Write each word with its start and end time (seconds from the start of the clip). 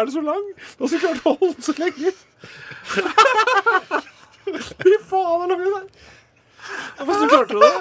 Er 0.00 0.08
det 0.08 0.14
så 0.16 0.22
lang? 0.24 0.46
Har 0.78 0.88
så 0.92 0.98
klart 1.02 1.20
å 1.24 1.34
holde 1.40 1.54
den 1.56 1.66
så 1.66 1.74
lenge. 1.78 2.10
Fy 4.80 4.94
faen, 5.10 5.48
det 5.50 5.58
lang 5.60 5.68
du 5.68 5.74
er. 5.80 5.86
Hvordan 7.04 7.28
klarte 7.28 7.52
du 7.54 7.60
det? 7.60 7.74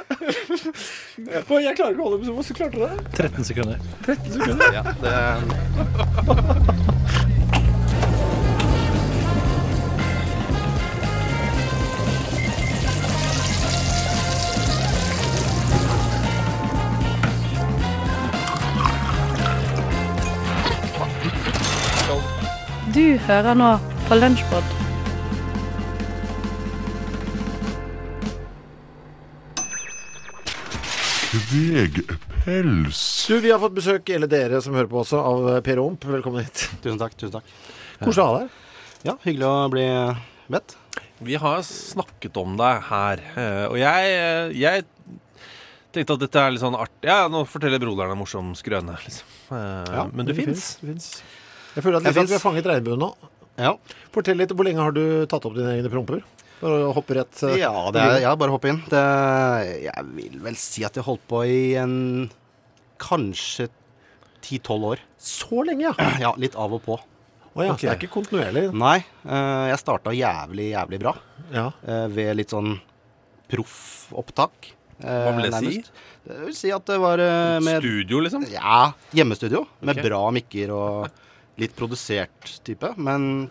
Jeg 1.30 1.44
klarer 1.48 1.72
ikke 1.74 1.84
å 1.86 2.10
holde 2.10 2.18
den. 2.24 2.34
Hvordan 2.36 2.56
klarte 2.60 2.76
du 2.76 2.82
det? 2.86 2.94
13 3.18 3.50
sekunder. 3.52 3.78
13 4.06 4.32
sekunder. 4.38 4.68
Ja, 4.74 4.84
det 5.04 6.88
Du 23.00 23.06
hører 23.30 23.56
nå 23.56 23.68
på 24.10 24.16
Lunsjpod. 24.20 24.74
Kvegpels. 31.60 33.28
Du, 33.28 33.40
Vi 33.40 33.52
har 33.52 33.60
fått 33.62 33.76
besøk, 33.78 34.10
eller 34.10 34.30
dere 34.32 34.60
som 34.66 34.76
hører 34.76 34.90
på 34.92 35.00
også, 35.04 35.20
av 35.22 35.48
Per 35.66 35.80
Omp. 35.84 36.06
Velkommen 36.10 36.44
hit. 36.44 36.66
Tusen 36.84 37.00
takk. 37.02 37.16
tusen 37.20 37.36
takk 37.38 37.54
Koselig 38.00 38.24
å 38.24 38.28
ha 38.30 38.40
deg. 38.40 38.58
Ja, 39.08 39.16
hyggelig 39.24 39.48
å 39.48 39.56
bli 39.74 39.86
bedt. 40.52 40.76
Vi 41.24 41.36
har 41.40 41.62
snakket 41.68 42.38
om 42.40 42.56
deg 42.60 42.82
her, 42.90 43.22
eh, 43.36 43.66
og 43.68 43.76
jeg, 43.80 44.14
eh, 44.16 44.54
jeg 44.56 44.86
tenkte 45.96 46.16
at 46.16 46.24
dette 46.24 46.40
er 46.42 46.54
litt 46.56 46.64
sånn 46.64 46.78
artig. 46.80 47.10
Ja, 47.10 47.28
nå 47.32 47.44
forteller 47.48 47.82
broderen 47.82 48.16
en 48.16 48.22
morsom 48.22 48.54
skrøne, 48.56 48.96
liksom. 49.04 49.28
Eh, 49.52 49.94
Ja, 49.96 50.08
Men 50.14 50.26
du 50.26 50.34
fins. 50.34 50.78
Jeg 51.80 51.86
føler 51.88 52.02
at, 52.02 52.10
Jeg 52.12 52.18
at 52.20 52.30
vi 52.34 52.36
har 52.38 52.44
fanget 52.44 52.68
regnbuen 52.70 53.00
nå. 53.02 53.10
Ja, 53.60 53.74
Fortell 54.16 54.38
litt, 54.40 54.52
Hvor 54.56 54.68
lenge 54.68 54.84
har 54.84 54.94
du 54.96 55.26
tatt 55.32 55.48
opp 55.48 55.56
dine 55.58 55.74
egne 55.78 55.90
promper? 55.92 56.22
For 56.60 56.90
å 56.90 56.94
hoppe 56.96 57.16
rett 57.16 57.40
eh, 57.48 57.58
ja, 57.62 57.72
det 57.96 58.02
er, 58.04 58.18
ja 58.26 58.34
bare 58.40 58.52
hopp 58.52 58.66
inn. 58.68 58.82
Det, 58.92 59.04
jeg 59.86 60.06
vil 60.18 60.40
vel 60.44 60.58
si 60.60 60.84
at 60.84 60.98
jeg 61.00 61.06
holdt 61.08 61.24
på 61.32 61.40
i 61.48 61.60
en 61.80 61.94
kanskje 63.00 63.70
10-12 64.44 64.88
år. 64.92 65.04
Så 65.20 65.64
lenge, 65.68 65.88
ja. 65.88 65.94
Ja, 66.26 66.34
litt 66.40 66.58
av 66.60 66.76
og 66.76 66.84
på. 66.84 66.98
Oh, 67.56 67.64
ja, 67.64 67.72
okay. 67.74 67.80
Så 67.80 67.88
det 67.88 67.94
er 67.94 68.02
ikke 68.04 68.14
kontinuerlig? 68.20 68.66
Nei, 68.78 68.98
Uh, 69.30 69.68
jeg 69.70 69.80
starta 69.82 70.12
jævlig, 70.16 70.70
jævlig 70.72 70.98
bra 71.02 71.12
Ja. 71.54 71.66
Uh, 71.84 72.06
ved 72.14 72.38
litt 72.40 72.54
sånn 72.54 72.76
proffopptak. 73.52 74.72
eh, 75.04 75.24
Hva 75.26 75.34
vil 75.38 75.48
det 75.52 75.60
si? 75.64 75.82
Det 76.30 76.38
vil 76.46 76.56
si 76.56 76.72
at 76.74 76.86
det 76.88 76.98
var 77.02 77.22
med 77.64 77.80
Studio, 77.82 78.20
liksom. 78.26 78.46
Ja, 78.52 78.92
hjemmestudio 79.16 79.64
med 79.82 79.98
Ok. 79.98 80.04
bra 80.06 80.22
mikker 80.36 80.72
og 80.76 81.10
litt 81.60 81.76
produsert 81.78 82.60
type. 82.68 82.94
Men 82.98 83.50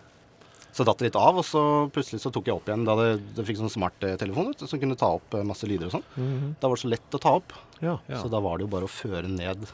så 0.71 0.85
datt 0.85 0.99
det 1.01 1.09
litt 1.09 1.17
av, 1.19 1.39
og 1.41 1.45
så 1.47 1.61
plutselig 1.91 2.21
så 2.21 2.31
tok 2.31 2.45
jeg 2.47 2.55
opp 2.59 2.67
igjen 2.69 2.85
da 2.87 2.93
det, 2.99 3.07
det 3.35 3.45
fikk 3.47 3.57
sånn 3.57 3.71
smarttelefon 3.73 4.51
du, 4.53 4.65
som 4.69 4.79
kunne 4.79 4.95
ta 4.99 5.09
opp 5.17 5.33
eh, 5.33 5.43
masse 5.47 5.65
lyder 5.67 5.89
og 5.89 5.95
sånn. 5.97 6.05
Mhm. 6.15 6.55
Da 6.61 6.69
var 6.69 6.77
det 6.77 6.83
så 6.85 6.91
lett 6.93 7.17
å 7.17 7.21
ta 7.23 7.33
opp, 7.39 7.53
ja. 7.81 7.97
Ja. 8.07 8.19
så 8.21 8.29
da 8.31 8.39
var 8.45 8.57
det 8.59 8.67
jo 8.67 8.73
bare 8.75 8.89
å 8.89 8.91
føre 8.91 9.27
ned 9.29 9.65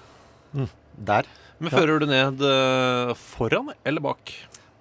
Mm. 0.56 0.70
der. 1.04 1.26
Men 1.60 1.72
fører 1.74 2.00
du 2.00 2.06
ned 2.08 2.40
eh, 2.48 3.10
foran 3.20 3.74
eller 3.84 4.00
bak? 4.00 4.32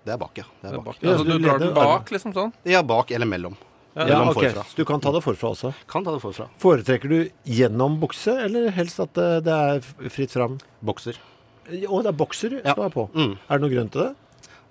Det 0.06 0.12
er 0.14 0.18
bak, 0.20 0.36
ja. 0.38 0.44
Det 0.62 0.70
Det 0.70 0.70
er 0.70 0.76
bak. 0.76 0.84
bak. 0.84 0.98
Ja, 1.02 1.10
Altså, 1.10 1.24
så 1.24 1.26
du 1.26 1.38
du 1.38 1.44
drar 1.48 1.58
den 1.58 1.74
bak, 1.74 2.10
liksom 2.14 2.32
sånn? 2.36 2.52
Ja, 2.64 2.82
bak 2.86 3.10
eller 3.10 3.26
mellom. 3.26 3.56
Ja, 3.96 4.20
ok. 4.28 4.34
forfra. 4.38 4.62
Så 4.70 4.76
du 4.76 4.84
kan 4.84 5.00
ta 5.00 5.10
det 5.10 5.22
forfra 5.24 5.50
også. 5.50 5.74
Kan 5.90 6.04
ta 6.04 6.12
det 6.14 6.22
forfra. 6.22 6.46
Foretrekker 6.62 7.08
du 7.10 7.30
gjennom 7.46 7.98
bukse, 7.98 8.36
eller 8.44 8.70
helst 8.70 9.00
at 9.02 9.12
det, 9.14 9.44
det 9.48 9.52
er 9.52 10.10
fritt 10.10 10.30
fram? 10.30 10.60
Bokser. 10.84 11.18
Å, 11.64 12.02
det 12.04 12.10
er 12.10 12.16
bokser 12.18 12.58
Ja. 12.64 12.74
som 12.74 12.84
er 12.84 12.92
på. 12.92 13.06
Mm. 13.14 13.36
Er 13.48 13.58
det 13.58 13.62
noen 13.64 13.72
grunn 13.74 13.90
til 13.94 14.02
det? 14.02 14.12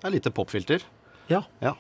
Det 0.02 0.08
er 0.10 0.14
lite 0.18 0.32
popfilter. 0.36 0.84
Ja. 1.32 1.42
Ja. 1.64 1.74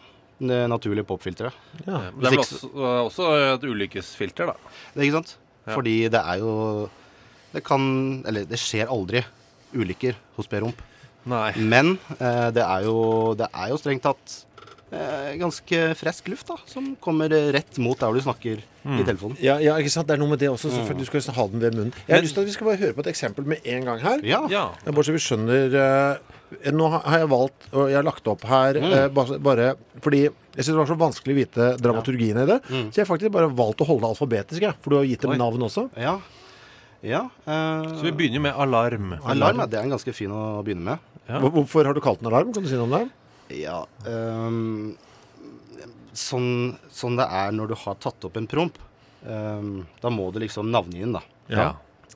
Det 0.43 0.51
er 0.63 0.67
naturlige 0.71 1.05
popfiltre. 1.07 1.51
ja. 1.85 1.99
Det 2.09 2.25
er 2.27 2.31
vel 2.33 2.39
også, 2.41 2.69
også 3.05 3.27
et 3.53 3.63
ulykkesfilter, 3.69 4.47
da. 4.47 4.55
Det 4.93 5.01
er 5.01 5.05
ikke 5.07 5.19
sant? 5.21 5.35
Ja. 5.67 5.73
Fordi 5.77 5.97
det 6.11 6.19
er 6.19 6.39
jo 6.41 6.89
Det 7.53 7.61
kan 7.63 8.23
Eller 8.27 8.43
det 8.43 8.57
skjer 8.59 8.89
aldri 8.91 9.21
ulykker 9.73 10.15
hos 10.35 10.47
Per-Rump. 10.47 10.81
Nei. 11.25 11.53
Men 11.55 11.93
eh, 12.19 12.49
det, 12.51 12.61
er 12.65 12.83
jo, 12.83 13.33
det 13.37 13.47
er 13.53 13.69
jo 13.69 13.77
strengt 13.79 14.03
tatt 14.03 14.33
eh, 14.43 14.52
ganske 15.41 15.79
frisk 15.99 16.29
luft 16.33 16.51
da, 16.51 16.59
som 16.69 16.93
kommer 17.01 17.31
rett 17.55 17.79
mot 17.81 17.99
der 17.99 18.13
du 18.13 18.21
snakker 18.23 18.61
Mm. 18.83 18.99
i 18.99 19.03
telefonen. 19.07 19.37
Ja, 19.39 19.55
ja, 19.63 19.77
ikke 19.79 19.91
sant? 19.93 20.09
Det 20.09 20.17
er 20.17 20.19
noe 20.19 20.33
med 20.33 20.41
det 20.43 20.49
også. 20.51 20.67
Mm. 20.67 20.97
du 20.99 21.05
skal 21.07 21.23
ha 21.37 21.45
den 21.47 21.61
ved 21.63 21.75
munnen. 21.77 21.93
Jeg 22.03 22.17
har 22.17 22.23
lyst 22.25 22.35
til 22.35 22.43
at 22.43 22.49
vi 22.49 22.55
skal 22.55 22.67
bare 22.67 22.81
høre 22.81 22.95
på 22.97 23.03
et 23.05 23.09
eksempel 23.13 23.47
med 23.47 23.63
en 23.63 23.85
gang 23.87 24.01
her. 24.03 24.23
Ja. 24.27 24.41
Ja. 24.51 24.63
Bare 24.83 25.05
så 25.07 25.15
vi 25.15 25.23
skjønner 25.23 25.77
uh, 25.79 26.39
Nå 26.69 26.89
har 26.91 27.23
jeg 27.23 27.29
valgt, 27.31 27.63
og 27.71 27.87
jeg 27.89 27.97
har 27.97 28.05
lagt 28.05 28.27
opp 28.29 28.43
her 28.45 28.77
eh, 28.77 29.07
bare, 29.09 29.39
bare 29.41 29.71
fordi 30.05 30.19
jeg 30.27 30.59
syns 30.59 30.67
det 30.67 30.75
var 30.77 30.89
så 30.91 30.97
vanskelig 31.01 31.33
å 31.33 31.37
vite 31.39 31.69
dramaturgien 31.81 32.37
i 32.37 32.45
det. 32.45 32.59
Så 32.69 32.99
jeg 32.99 33.01
har 33.01 33.09
faktisk 33.09 33.33
bare 33.33 33.47
valgt 33.49 33.81
å 33.81 33.87
holde 33.89 34.03
det 34.03 34.11
alfabetisk, 34.13 34.61
jeg. 34.61 34.77
For 34.83 34.93
du 34.93 34.99
har 34.99 35.07
gitt 35.09 35.25
dem 35.25 35.33
Oi. 35.33 35.39
navn 35.41 35.65
også. 35.65 35.87
Ja. 35.97 36.13
ja 37.01 37.23
uh, 37.47 37.89
Så 37.95 38.05
vi 38.05 38.13
begynner 38.19 38.43
med 38.51 38.53
alarm. 38.67 39.15
Alarm, 39.23 39.63
ja, 39.63 39.69
det 39.71 39.79
er 39.79 39.87
en 39.87 39.95
ganske 39.95 40.13
fin 40.13 40.29
å 40.29 40.61
begynne 40.61 40.91
med. 40.91 41.09
Ja. 41.25 41.41
Hvorfor 41.41 41.89
har 41.89 41.97
du 41.97 42.03
kalt 42.05 42.21
den 42.21 42.29
alarm? 42.29 42.53
Kan 42.53 42.67
du 42.67 42.69
si 42.69 42.77
noe 42.77 42.85
om 42.85 42.97
det? 42.99 43.07
Ja 43.61 43.83
Um, 44.07 44.95
sånn, 46.13 46.75
sånn 46.93 47.17
det 47.17 47.25
er 47.25 47.53
når 47.55 47.71
du 47.73 47.75
har 47.85 47.95
tatt 48.01 48.25
opp 48.27 48.37
en 48.37 48.47
promp. 48.49 48.77
Um, 49.25 49.85
da 50.03 50.11
må 50.13 50.27
du 50.35 50.41
liksom 50.43 50.69
navngi 50.73 50.99
den, 51.05 51.15
da. 51.15 51.21
Ja. 51.49 51.67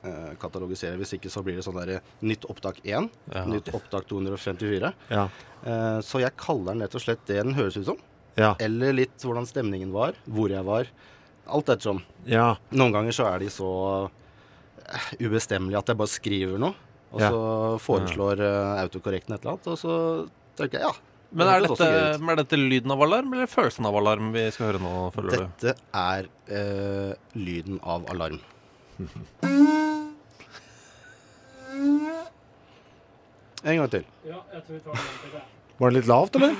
Uh, 0.04 0.34
katalogisere. 0.38 0.98
Hvis 1.00 1.16
ikke 1.16 1.30
så 1.32 1.42
blir 1.42 1.56
det 1.58 1.64
sånn 1.66 1.78
der 1.80 2.00
nytt 2.22 2.44
opptak 2.50 2.78
1. 2.84 3.08
Ja. 3.34 3.44
Nytt 3.48 3.70
opptak 3.74 4.06
254. 4.10 4.92
Ja. 5.10 5.24
Uh, 5.64 5.98
så 6.06 6.20
jeg 6.22 6.36
kaller 6.38 6.74
den 6.76 6.84
rett 6.86 6.94
og 6.94 7.02
slett 7.02 7.24
det 7.26 7.40
den 7.42 7.56
høres 7.58 7.78
ut 7.80 7.88
som. 7.90 7.98
Ja. 8.38 8.52
Eller 8.62 8.94
litt 8.94 9.18
hvordan 9.26 9.48
stemningen 9.50 9.90
var, 9.94 10.14
hvor 10.30 10.52
jeg 10.52 10.62
var. 10.68 10.90
Alt 11.48 11.70
ettersom. 11.72 12.02
ja. 12.28 12.52
Noen 12.76 12.92
ganger 12.94 13.16
så 13.16 13.24
er 13.32 13.40
de 13.42 13.48
så 13.50 13.68
eh, 14.84 15.08
ubestemmelige 15.24 15.80
at 15.80 15.90
jeg 15.90 15.98
bare 15.98 16.12
skriver 16.12 16.60
noe. 16.60 16.76
Og 17.08 17.22
Ja. 17.24 17.30
så 17.32 17.78
foreslår 17.80 18.42
uh, 18.44 18.82
autokorrekten 18.84 19.32
et 19.34 19.40
eller 19.40 19.54
annet, 19.56 19.66
og 19.72 19.78
så 19.80 19.94
tenker 20.60 20.76
jeg 20.78 20.84
ja. 20.84 20.92
Men 21.30 21.50
er 21.52 21.64
dette, 21.66 21.86
er 22.16 22.38
dette 22.40 22.56
lyden 22.56 22.92
av 22.94 23.02
alarm, 23.04 23.32
eller 23.36 23.50
følelsen 23.50 23.84
av 23.88 23.96
alarm 24.00 24.30
vi 24.32 24.46
skal 24.54 24.70
høre 24.70 24.80
nå, 24.80 24.92
føler 25.12 25.34
du? 25.34 25.42
Dette 25.44 25.74
er 26.00 26.28
uh, 26.48 27.12
lyden 27.36 27.80
av 27.84 28.06
alarm. 28.14 28.40
En 33.64 33.76
gang 33.82 33.90
til. 33.92 34.08
Var 35.78 35.90
det 35.90 36.00
litt 36.00 36.08
lavt, 36.08 36.40
eller? 36.40 36.56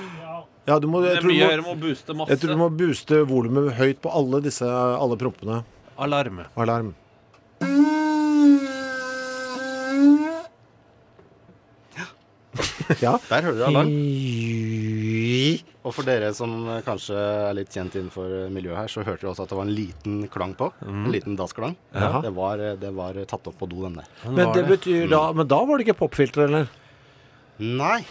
Ja, 0.69 0.77
du 0.77 0.85
må, 0.91 1.01
jeg 1.01 1.17
tror 1.23 1.33
du 1.33 1.63
må, 1.63 1.73
må 1.73 1.75
booste 1.81 2.13
masse. 2.13 2.29
jeg 2.35 2.43
tror 2.43 2.53
du 2.53 2.61
må 2.61 2.69
booste 2.69 3.21
volumet 3.25 3.73
høyt 3.79 4.03
på 4.03 4.13
alle 4.13 4.43
disse 4.45 4.69
alle 4.69 5.17
prompene. 5.17 5.63
Alarm. 5.97 6.43
Alarm. 6.55 6.93
Ja. 13.01 13.17
Der 13.29 13.41
hører 13.45 13.57
du 13.57 13.63
alarm. 13.63 13.89
Og 15.87 15.93
for 15.95 16.03
dere 16.07 16.33
som 16.35 16.51
eh, 16.67 16.81
kanskje 16.83 17.15
er 17.15 17.55
litt 17.55 17.71
kjent 17.71 17.95
innenfor 17.95 18.33
eh, 18.41 18.51
miljøet 18.51 18.81
her, 18.81 18.91
så 18.91 19.03
hørte 19.05 19.23
dere 19.23 19.31
også 19.31 19.45
at 19.45 19.53
det 19.53 19.59
var 19.59 19.67
en 19.69 19.75
liten 19.77 20.17
klang 20.31 20.53
på. 20.59 20.67
En 20.83 21.07
liten 21.13 21.37
dassklang. 21.39 21.77
Ja. 21.93 22.19
Det, 22.25 22.33
var, 22.35 22.59
eh, 22.59 22.75
det 22.81 22.91
var 22.97 23.19
tatt 23.29 23.47
opp 23.47 23.59
på 23.61 23.69
do, 23.71 23.85
den 23.87 23.99
der. 24.01 24.09
Men 24.27 24.51
det 24.55 24.65
betyr 24.67 25.07
da 25.11 25.29
Men 25.35 25.47
da 25.47 25.61
var 25.63 25.79
det 25.79 25.87
ikke 25.87 26.01
popfilter, 26.01 26.49
eller? 26.49 26.67
Nei, 27.63 28.01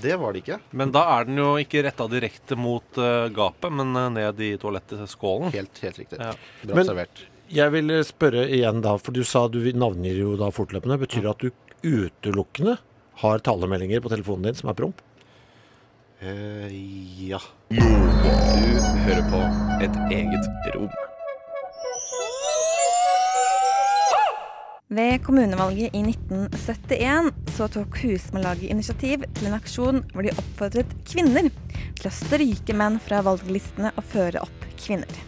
det 0.00 0.16
var 0.20 0.32
det 0.32 0.44
ikke. 0.44 0.60
Men 0.76 0.92
da 0.94 1.04
er 1.18 1.28
den 1.28 1.40
jo 1.40 1.50
ikke 1.60 1.84
retta 1.84 2.08
direkte 2.12 2.56
mot 2.60 3.00
uh, 3.00 3.28
gapet, 3.32 3.72
men 3.72 3.96
uh, 3.96 4.08
ned 4.12 4.40
i 4.44 4.50
toalettskålen. 4.60 5.52
Helt, 5.54 5.80
helt 5.84 6.00
riktig. 6.00 6.20
Ja. 6.20 6.34
Bra 6.62 6.74
Men- 6.74 6.84
observert. 6.84 7.24
Jeg 7.48 7.72
vil 7.72 7.88
spørre 8.04 8.42
igjen 8.52 8.82
da, 8.84 8.90
for 9.00 9.16
du 9.16 9.22
sa 9.24 9.46
du 9.48 9.62
navngir 9.72 10.18
jo 10.20 10.34
da 10.36 10.50
fortløpende. 10.52 10.98
Betyr 11.00 11.24
det 11.24 11.30
at 11.32 11.44
du 11.46 11.94
utelukkende 12.04 12.74
har 13.22 13.40
talemeldinger 13.40 14.02
på 14.04 14.12
telefonen 14.12 14.50
din 14.50 14.58
som 14.58 14.68
er 14.68 14.76
promp? 14.76 15.00
Eh, 16.20 17.28
ja. 17.28 17.38
Du 17.70 17.76
hører 19.04 19.26
på 19.30 19.38
et 19.84 19.98
eget 20.10 20.48
rom. 20.74 20.90
Ved 24.88 25.20
kommunevalget 25.22 25.94
i 25.94 26.00
1971 26.02 27.30
så 27.54 27.68
tok 27.70 28.00
Husmannlaget 28.02 28.72
initiativ 28.72 29.22
til 29.36 29.46
en 29.46 29.54
aksjon 29.60 30.02
hvor 30.10 30.26
de 30.26 30.32
oppfordret 30.34 30.96
kvinner 31.06 31.52
til 32.00 32.10
å 32.10 32.14
stryke 32.16 32.74
menn 32.74 32.98
fra 33.04 33.20
valglistene 33.22 33.92
og 33.94 34.08
føre 34.10 34.42
opp 34.42 34.66
kvinner. 34.80 35.20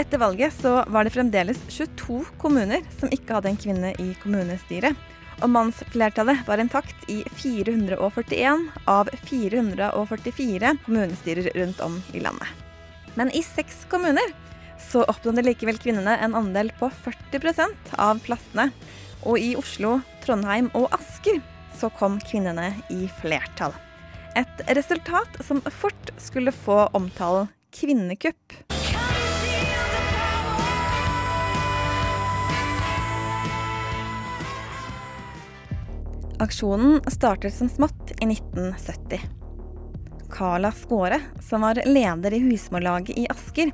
Etter 0.00 0.22
valget 0.24 0.56
så 0.56 0.78
var 0.88 1.04
det 1.04 1.12
fremdeles 1.12 1.60
22 1.68 2.22
kommuner 2.40 2.80
som 2.96 3.12
ikke 3.12 3.36
hadde 3.36 3.52
en 3.52 3.60
kvinne 3.60 3.92
i 4.00 4.08
kommunestyret. 4.24 4.96
Og 5.44 5.50
mannsflertallet 5.52 6.46
var 6.46 6.60
intakt 6.62 7.10
i 7.12 7.20
441 7.36 8.68
av 8.88 9.10
444 9.28 10.72
kommunestyrer 10.86 11.50
rundt 11.58 11.80
om 11.84 11.98
i 12.16 12.22
landet. 12.24 12.48
Men 13.16 13.30
i 13.36 13.42
seks 13.44 13.84
kommuner 13.90 14.32
så 14.80 15.04
oppnådde 15.08 15.44
likevel 15.44 15.78
kvinnene 15.80 16.16
en 16.20 16.36
andel 16.36 16.70
på 16.80 16.88
40% 17.04 17.96
av 18.00 18.20
plassene. 18.24 18.70
Og 19.26 19.40
i 19.40 19.54
Oslo, 19.58 19.98
Trondheim 20.24 20.70
og 20.76 20.88
Asker 20.96 21.40
så 21.76 21.90
kom 21.98 22.20
kvinnene 22.24 22.70
i 22.92 23.08
flertall. 23.20 23.74
Et 24.36 24.64
resultat 24.76 25.40
som 25.44 25.62
fort 25.72 26.12
skulle 26.20 26.52
få 26.52 26.86
omtalen 26.96 27.48
kvinnekupp. 27.76 28.60
Aksjonen 36.38 37.00
startet 37.06 37.54
som 37.54 37.68
smått 37.68 38.10
i 38.10 38.24
1970. 38.24 39.20
Carla 40.32 40.72
Skåre, 40.72 41.20
som 41.40 41.60
var 41.60 41.80
leder 41.86 42.34
i 42.34 42.38
Husmorlaget 42.38 43.18
i 43.18 43.26
Asker, 43.32 43.70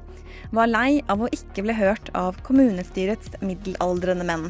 var 0.50 0.70
lei 0.70 1.00
av 1.10 1.24
å 1.24 1.30
ikke 1.34 1.64
bli 1.66 1.74
hørt 1.74 2.12
av 2.14 2.38
kommunestyrets 2.46 3.34
middelaldrende 3.40 4.26
menn. 4.28 4.46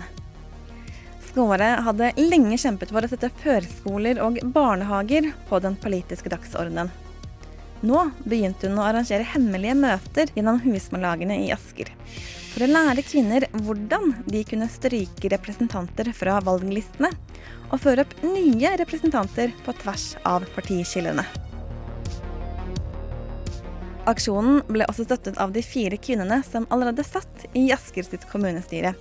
Skåre 1.30 1.70
hadde 1.86 2.12
lenge 2.18 2.58
kjempet 2.60 2.92
for 2.92 3.00
å 3.00 3.08
sette 3.08 3.32
førskoler 3.40 4.20
og 4.20 4.42
barnehager 4.52 5.30
på 5.48 5.62
den 5.64 5.80
politiske 5.80 6.28
dagsordenen. 6.34 6.92
Nå 7.82 8.02
begynte 8.22 8.68
hun 8.70 8.78
å 8.78 8.86
arrangere 8.86 9.26
hemmelige 9.32 9.74
møter 9.74 10.30
gjennom 10.36 10.60
husmorlagene 10.62 11.40
i 11.42 11.50
Asker. 11.54 11.90
For 12.52 12.62
å 12.62 12.70
lære 12.70 13.02
kvinner 13.02 13.48
hvordan 13.64 14.12
de 14.28 14.42
kunne 14.46 14.68
stryke 14.70 15.30
representanter 15.32 16.12
fra 16.14 16.36
valglistene, 16.44 17.10
og 17.72 17.80
føre 17.82 18.04
opp 18.04 18.12
nye 18.22 18.74
representanter 18.78 19.54
på 19.64 19.74
tvers 19.80 20.12
av 20.28 20.46
partiskillene. 20.54 21.24
Aksjonen 24.10 24.64
ble 24.66 24.86
også 24.90 25.06
støttet 25.06 25.38
av 25.42 25.52
de 25.54 25.62
fire 25.62 25.98
kvinnene 25.98 26.40
som 26.46 26.66
allerede 26.74 27.04
satt 27.06 27.46
i 27.58 27.68
Asker 27.74 28.06
sitt 28.06 28.26
kommunestyre, 28.30 28.94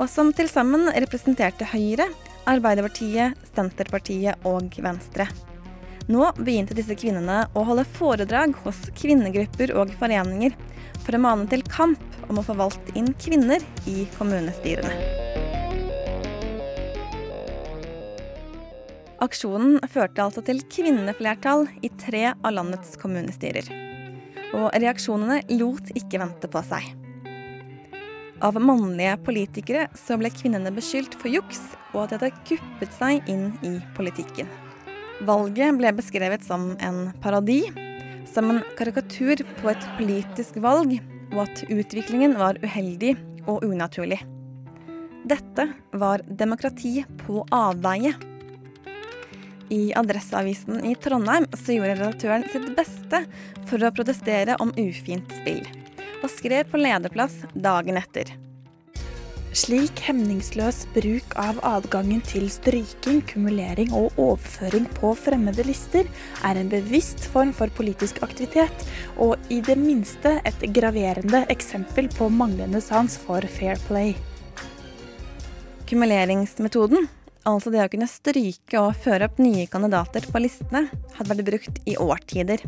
og 0.00 0.08
som 0.12 0.32
til 0.36 0.48
sammen 0.52 0.88
representerte 0.96 1.68
Høyre, 1.72 2.08
Arbeiderpartiet, 2.48 3.36
Senterpartiet 3.52 4.48
og 4.48 4.72
Venstre. 4.80 5.28
Nå 6.06 6.26
begynte 6.38 6.74
disse 6.78 6.94
kvinnene 6.94 7.40
å 7.58 7.64
holde 7.66 7.82
foredrag 7.96 8.52
hos 8.62 8.84
kvinnegrupper 8.94 9.72
og 9.74 9.90
foreninger 9.98 10.52
for 11.02 11.16
å 11.16 11.22
mane 11.22 11.48
til 11.50 11.64
kamp 11.66 12.02
om 12.30 12.38
å 12.38 12.44
få 12.46 12.54
valgt 12.58 12.92
inn 12.98 13.08
kvinner 13.18 13.62
i 13.90 14.04
kommunestyrene. 14.14 14.92
Aksjonen 19.26 19.80
førte 19.90 20.22
altså 20.22 20.44
til 20.46 20.60
kvinneflertall 20.70 21.64
i 21.82 21.90
tre 21.98 22.28
av 22.36 22.52
landets 22.54 22.94
kommunestyrer. 23.00 23.66
Og 24.54 24.68
reaksjonene 24.76 25.40
lot 25.56 25.90
ikke 25.98 26.20
vente 26.22 26.50
på 26.52 26.62
seg. 26.68 26.86
Av 28.44 28.60
mannlige 28.60 29.16
politikere 29.26 29.88
så 29.96 30.20
ble 30.20 30.30
kvinnene 30.30 30.70
beskyldt 30.76 31.16
for 31.18 31.32
juks 31.32 31.64
og 31.94 32.04
at 32.04 32.12
de 32.12 32.20
hadde 32.20 32.46
kuppet 32.52 32.94
seg 32.94 33.32
inn 33.32 33.48
i 33.64 33.78
politikken. 33.96 34.52
Valget 35.24 35.78
ble 35.78 35.92
beskrevet 35.96 36.44
som 36.44 36.74
en 36.84 37.10
parodi, 37.24 37.62
som 38.28 38.50
en 38.52 38.62
karikatur 38.76 39.40
på 39.60 39.70
et 39.72 39.86
politisk 39.96 40.58
valg, 40.60 40.98
og 41.32 41.42
at 41.46 41.62
utviklingen 41.72 42.36
var 42.36 42.60
uheldig 42.62 43.14
og 43.48 43.64
unaturlig. 43.64 44.20
Dette 45.26 45.70
var 45.96 46.22
demokrati 46.28 47.00
på 47.24 47.42
avveie. 47.54 48.12
I 49.72 49.90
Adresseavisen 49.98 50.84
i 50.86 50.94
Trondheim 51.00 51.48
så 51.56 51.74
gjorde 51.74 51.96
redaktøren 51.96 52.44
sitt 52.52 52.68
beste 52.76 53.24
for 53.66 53.82
å 53.82 53.94
protestere 53.96 54.54
om 54.62 54.70
ufint 54.78 55.32
spill, 55.40 55.64
og 56.20 56.28
skrev 56.30 56.68
på 56.70 56.78
lederplass 56.84 57.40
dagen 57.54 57.98
etter. 57.98 58.36
Slik 59.54 60.00
hemningsløs 60.04 60.82
bruk 60.92 61.34
av 61.40 61.60
adgangen 61.64 62.20
til 62.26 62.48
stryking, 62.52 63.22
kumulering 63.30 63.92
og 63.96 64.16
overføring 64.20 64.88
på 64.98 65.12
fremmede 65.16 65.64
lister 65.64 66.08
er 66.44 66.58
en 66.60 66.70
bevisst 66.72 67.24
form 67.32 67.54
for 67.56 67.70
politisk 67.78 68.18
aktivitet, 68.26 68.84
og 69.16 69.38
i 69.48 69.62
det 69.64 69.78
minste 69.80 70.36
et 70.48 70.66
graverende 70.76 71.44
eksempel 71.52 72.10
på 72.16 72.28
manglende 72.28 72.82
sans 72.84 73.16
for 73.22 73.46
fair 73.54 73.80
play. 73.86 74.12
Kumuleringsmetoden, 75.86 77.06
altså 77.46 77.72
det 77.72 77.84
å 77.84 77.90
kunne 77.92 78.10
stryke 78.10 78.82
og 78.82 78.98
føre 79.06 79.30
opp 79.30 79.40
nye 79.40 79.64
kandidater 79.70 80.26
på 80.26 80.42
listene, 80.42 80.88
hadde 81.16 81.30
vært 81.30 81.48
brukt 81.48 81.80
i 81.86 81.96
årtider. 82.02 82.66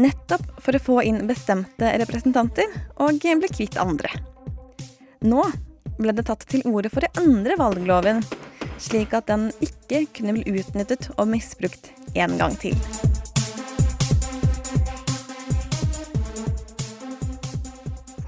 Nettopp 0.00 0.46
for 0.62 0.74
å 0.74 0.82
få 0.82 0.98
inn 1.06 1.20
bestemte 1.28 1.92
representanter 2.00 2.70
og 3.02 3.20
bli 3.20 3.50
kvitt 3.52 3.76
andre. 3.82 4.10
Nå 5.24 5.44
ble 5.98 6.14
det 6.16 6.26
tatt 6.28 6.44
til 6.50 6.64
orde 6.68 6.90
for 6.92 7.06
å 7.06 7.12
endre 7.22 7.56
valgloven, 7.60 8.22
slik 8.82 9.14
at 9.16 9.28
den 9.30 9.50
ikke 9.64 10.04
kunne 10.16 10.36
bli 10.36 10.60
utnyttet 10.60 11.10
og 11.16 11.28
misbrukt 11.30 11.92
en 12.18 12.38
gang 12.40 12.56
til. 12.60 12.78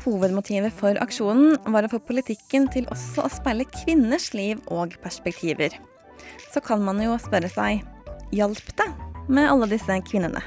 Hovedmotivet 0.07 0.71
for 0.71 0.99
aksjonen 1.03 1.57
var 1.75 1.87
å 1.87 1.91
få 1.91 1.99
politikken 2.07 2.69
til 2.71 2.87
også 2.95 3.25
å 3.27 3.33
speile 3.33 3.67
kvinners 3.73 4.31
liv 4.39 4.61
og 4.71 4.95
perspektiver. 5.03 5.75
Så 6.55 6.63
kan 6.63 6.85
man 6.87 7.03
jo 7.03 7.19
spørre 7.19 7.51
seg 7.51 7.83
hjalp 8.35 8.71
det 8.79 8.87
med 9.27 9.51
alle 9.51 9.67
disse 9.75 9.99
kvinnene? 10.07 10.45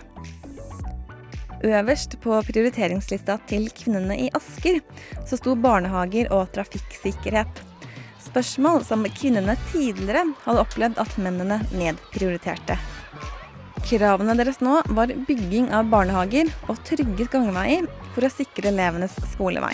Øverst 1.65 2.15
på 2.23 2.37
prioriteringslista 2.47 3.35
til 3.49 3.65
kvinnene 3.75 4.15
i 4.15 4.29
Asker 4.37 4.79
så 5.27 5.39
sto 5.39 5.57
barnehager 5.59 6.31
og 6.31 6.53
trafikksikkerhet. 6.55 7.59
Spørsmål 8.23 8.85
som 8.87 9.03
kvinnene 9.11 9.57
tidligere 9.73 10.23
hadde 10.45 10.63
opplevd 10.63 11.01
at 11.03 11.17
mennene 11.19 11.59
nedprioriterte. 11.73 12.77
Kravene 13.89 14.35
deres 14.39 14.59
nå 14.63 14.79
var 14.95 15.11
bygging 15.27 15.71
av 15.75 15.91
barnehager 15.91 16.51
og 16.69 16.79
trygget 16.87 17.31
gangveier 17.33 17.87
for 18.13 18.27
å 18.27 18.31
sikre 18.31 18.71
elevenes 18.71 19.15
skolevei. 19.33 19.73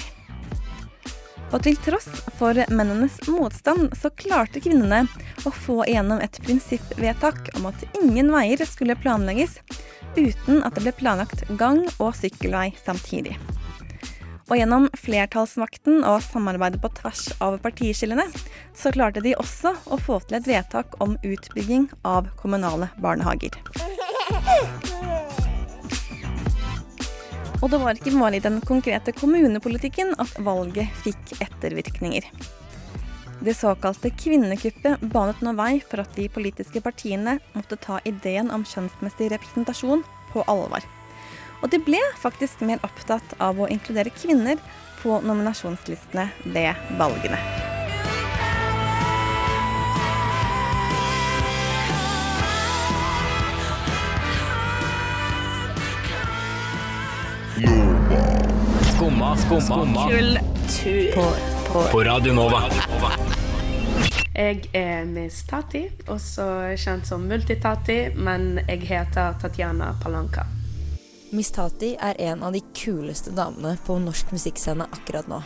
Og 1.54 1.62
til 1.64 1.78
tross 1.86 2.08
for 2.40 2.58
mennenes 2.74 3.20
motstand, 3.30 3.94
så 3.98 4.10
klarte 4.18 4.62
kvinnene 4.64 5.04
å 5.46 5.52
få 5.54 5.84
igjennom 5.86 6.24
et 6.24 6.40
prinsippvedtak 6.44 7.52
om 7.60 7.70
at 7.70 7.86
ingen 8.02 8.32
veier 8.34 8.66
skulle 8.68 8.98
planlegges 8.98 9.60
uten 10.18 10.64
at 10.64 10.76
det 10.76 10.86
ble 10.86 10.96
planlagt 10.96 11.46
gang- 11.60 11.86
og 12.00 12.16
sykkelvei 12.18 12.72
samtidig. 12.86 13.38
Og 14.46 14.60
gjennom 14.60 14.86
flertallsmakten 14.94 16.04
og 16.06 16.20
samarbeidet 16.22 16.82
på 16.84 16.92
tvers 17.00 17.28
av 17.42 17.58
partiskillene, 17.64 18.28
så 18.78 18.92
klarte 18.94 19.24
de 19.26 19.34
også 19.42 19.74
å 19.90 19.98
få 19.98 20.20
til 20.26 20.38
et 20.38 20.50
vedtak 20.50 20.94
om 21.02 21.16
utbygging 21.26 21.88
av 22.06 22.30
kommunale 22.42 22.92
barnehager. 23.02 23.58
Og 27.64 27.72
det 27.72 27.80
var 27.82 27.98
ikke 27.98 28.14
bare 28.14 28.38
i 28.38 28.44
den 28.44 28.60
konkrete 28.62 29.16
kommunepolitikken 29.16 30.14
at 30.22 30.38
valget 30.46 30.94
fikk 31.02 31.40
ettervirkninger. 31.42 32.28
Det 33.46 33.54
såkalte 33.54 34.10
kvinnekuppet 34.10 35.02
banet 35.14 35.42
nå 35.46 35.52
vei 35.54 35.76
for 35.86 36.02
at 36.02 36.16
de 36.18 36.24
politiske 36.34 36.82
partiene 36.82 37.36
måtte 37.54 37.78
ta 37.78 38.00
ideen 38.10 38.48
om 38.50 38.64
kjønnsmessig 38.66 39.28
representasjon 39.36 40.02
på 40.32 40.42
alvor. 40.50 40.82
Og 41.62 41.70
de 41.70 41.78
ble 41.78 42.00
faktisk 42.18 42.64
mer 42.66 42.82
opptatt 42.82 43.36
av 43.38 43.62
å 43.62 43.68
inkludere 43.70 44.10
kvinner 44.18 44.58
på 45.04 45.20
nominasjonslistene 45.22 46.26
ved 46.56 46.74
valgene. 46.98 47.38
Skumma, 58.96 59.38
skumma, 59.38 60.10
Kultur. 60.10 61.22
på 61.92 62.04
Radio 62.10 62.34
Nova. 62.34 63.35
Jeg 64.36 64.66
er 64.76 65.06
Miss 65.08 65.46
Tati, 65.48 65.86
også 66.12 66.44
kjent 66.76 67.08
som 67.08 67.22
Multitati, 67.24 68.10
men 68.20 68.58
jeg 68.66 68.82
heter 68.90 69.38
Tatjana 69.40 69.94
Palanka. 70.02 70.44
Miss 71.32 71.54
Tati 71.56 71.94
er 71.96 72.20
en 72.20 72.44
av 72.44 72.52
de 72.52 72.60
kuleste 72.76 73.32
damene 73.32 73.78
på 73.88 73.96
norsk 74.04 74.34
musikkscene 74.36 74.90
akkurat 74.92 75.30
nå. 75.32 75.40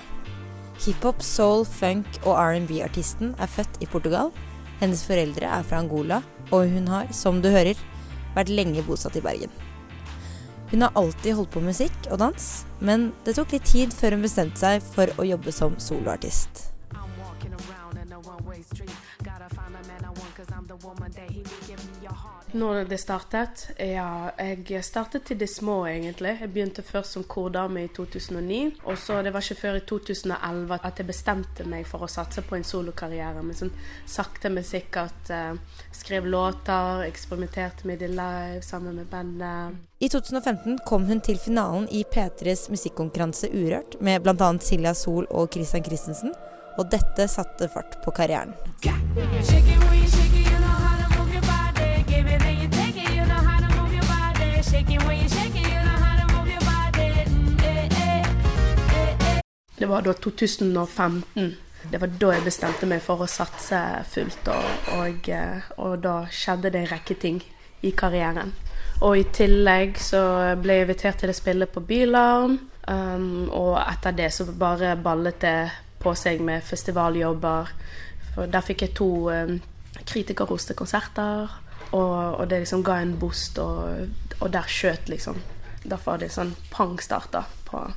Hiphop, 0.82 1.22
soul, 1.22 1.68
funk 1.70 2.18
og 2.24 2.34
R&B-artisten 2.34 3.36
er 3.38 3.52
født 3.54 3.78
i 3.86 3.90
Portugal. 3.92 4.34
Hennes 4.82 5.06
foreldre 5.06 5.46
er 5.46 5.70
fra 5.70 5.84
Angola, 5.84 6.24
og 6.50 6.66
hun 6.74 6.90
har, 6.90 7.14
som 7.14 7.44
du 7.46 7.52
hører, 7.54 7.78
vært 8.34 8.50
lenge 8.50 8.82
bosatt 8.90 9.22
i 9.22 9.26
Bergen. 9.28 9.54
Hun 10.74 10.88
har 10.88 10.98
alltid 10.98 11.38
holdt 11.38 11.54
på 11.54 11.62
med 11.62 11.76
musikk 11.76 12.10
og 12.10 12.24
dans, 12.26 12.50
men 12.82 13.12
det 13.22 13.38
tok 13.38 13.54
litt 13.54 13.70
tid 13.70 13.94
før 13.94 14.18
hun 14.18 14.26
bestemte 14.26 14.66
seg 14.66 14.82
for 14.96 15.14
å 15.22 15.30
jobbe 15.30 15.54
som 15.54 15.78
soloartist. 15.78 16.72
Når 22.54 22.84
det 22.90 22.98
startet? 22.98 23.66
Ja, 23.78 24.32
jeg 24.40 24.84
startet 24.84 25.26
til 25.28 25.38
det 25.40 25.50
små, 25.50 25.86
egentlig. 25.86 26.38
Jeg 26.42 26.52
begynte 26.54 26.84
først 26.86 27.18
som 27.18 27.24
kordame 27.24 27.84
i 27.84 27.92
2009. 27.96 28.80
Og 28.84 28.98
så 28.98 29.22
det 29.22 29.34
var 29.34 29.46
ikke 29.46 29.62
før 29.62 29.78
i 29.78 29.84
2011 29.90 30.80
at 30.80 31.02
jeg 31.02 31.08
bestemte 31.08 31.66
meg 31.70 31.86
for 31.88 32.06
å 32.06 32.10
satse 32.10 32.42
på 32.42 32.58
en 32.58 32.66
solokarriere. 32.66 33.44
Men 33.44 33.58
sånn 33.58 33.74
sakte, 34.10 34.50
men 34.54 34.66
sikkert 34.66 35.30
eh, 35.34 35.54
skrev 35.96 36.26
låter, 36.26 37.06
eksperimenterte 37.08 37.88
med 37.90 38.02
det 38.02 38.10
live 38.14 38.64
sammen 38.66 38.98
med 39.02 39.10
bandet. 39.12 39.78
I 40.00 40.10
2015 40.10 40.80
kom 40.88 41.06
hun 41.10 41.22
til 41.22 41.38
finalen 41.38 41.90
i 41.92 42.06
P3s 42.08 42.70
musikkonkurranse 42.72 43.52
Urørt 43.52 44.00
med 44.02 44.24
bl.a. 44.24 44.54
Silja 44.64 44.96
Sol 44.96 45.28
og 45.30 45.52
Christian 45.54 45.84
Christensen, 45.86 46.34
og 46.80 46.88
dette 46.94 47.28
satte 47.28 47.68
fart 47.74 48.00
på 48.06 48.16
karrieren. 48.16 48.56
Det 59.80 59.88
var 59.88 60.02
da 60.02 60.14
2015. 60.14 61.56
Det 61.92 61.98
var 61.98 62.12
da 62.20 62.34
jeg 62.36 62.44
bestemte 62.44 62.88
meg 62.90 63.00
for 63.00 63.24
å 63.24 63.28
satse 63.32 63.78
fullt, 64.12 64.50
og, 64.52 64.90
og, 64.98 65.30
eh, 65.32 65.70
og 65.80 66.02
da 66.04 66.16
skjedde 66.28 66.74
det 66.74 66.82
en 66.82 66.90
rekke 66.92 67.16
ting 67.16 67.40
i 67.88 67.94
karrieren. 67.96 68.52
Og 69.08 69.16
i 69.16 69.24
tillegg 69.32 69.96
så 70.04 70.22
ble 70.60 70.76
jeg 70.76 70.88
invitert 70.90 71.22
til 71.24 71.32
å 71.32 71.38
spille 71.38 71.70
på 71.72 71.86
Bylarm, 71.88 72.58
um, 72.92 73.48
og 73.56 73.78
etter 73.86 74.20
det 74.20 74.28
så 74.36 74.50
bare 74.52 74.98
ballet 75.00 75.40
det 75.40 75.56
på 76.04 76.12
seg 76.12 76.44
med 76.44 76.68
festivaljobber. 76.68 77.72
For 78.34 78.52
der 78.52 78.68
fikk 78.68 78.84
jeg 78.84 78.96
to 79.00 79.12
um, 79.32 79.58
kritikerroste 80.04 80.76
konserter, 80.76 81.48
og, 81.94 82.16
og 82.36 82.48
det 82.52 82.66
liksom 82.66 82.84
ga 82.84 83.00
en 83.00 83.16
boost, 83.22 83.64
og, 83.64 84.12
og 84.42 84.52
der 84.52 84.68
skjøt 84.68 85.08
liksom. 85.08 85.40
Derfor 85.86 86.18
var 86.18 86.26
det 86.26 86.34
sånn 86.36 86.58
pang-starta 86.74 87.48
på, 87.70 87.88